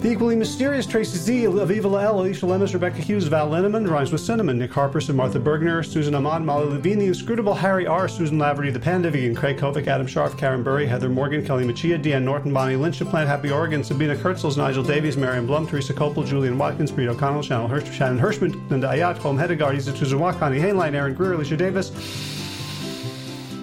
[0.00, 4.22] The equally mysterious Tracy Z, Aviva Lael, Alicia Lemus, Rebecca Hughes, Val Linneman, Rhymes with
[4.22, 8.72] Cinnamon, Nick Harperson, Martha Bergner, Susan Ahmad, Molly Levine, The Inscrutable Harry R, Susan Laverty,
[8.72, 12.50] The Panda Vegan, Craig Kovic, Adam Sharf, Karen Burry, Heather Morgan, Kelly Machia, Deanne Norton,
[12.50, 16.90] Bonnie Lynch, Plant Happy Oregon, Sabina Kurtzels, Nigel Davies, Marion Blum, Teresa Copel, Julian Watkins,
[16.90, 21.12] Breed O'Connell, Shannon, Hirsch, Shannon Hirschman, Linda Ayat, Home Hedegard, Isa Tuzawak, Connie Hainline, Aaron
[21.12, 21.90] Greer, Alicia Davis,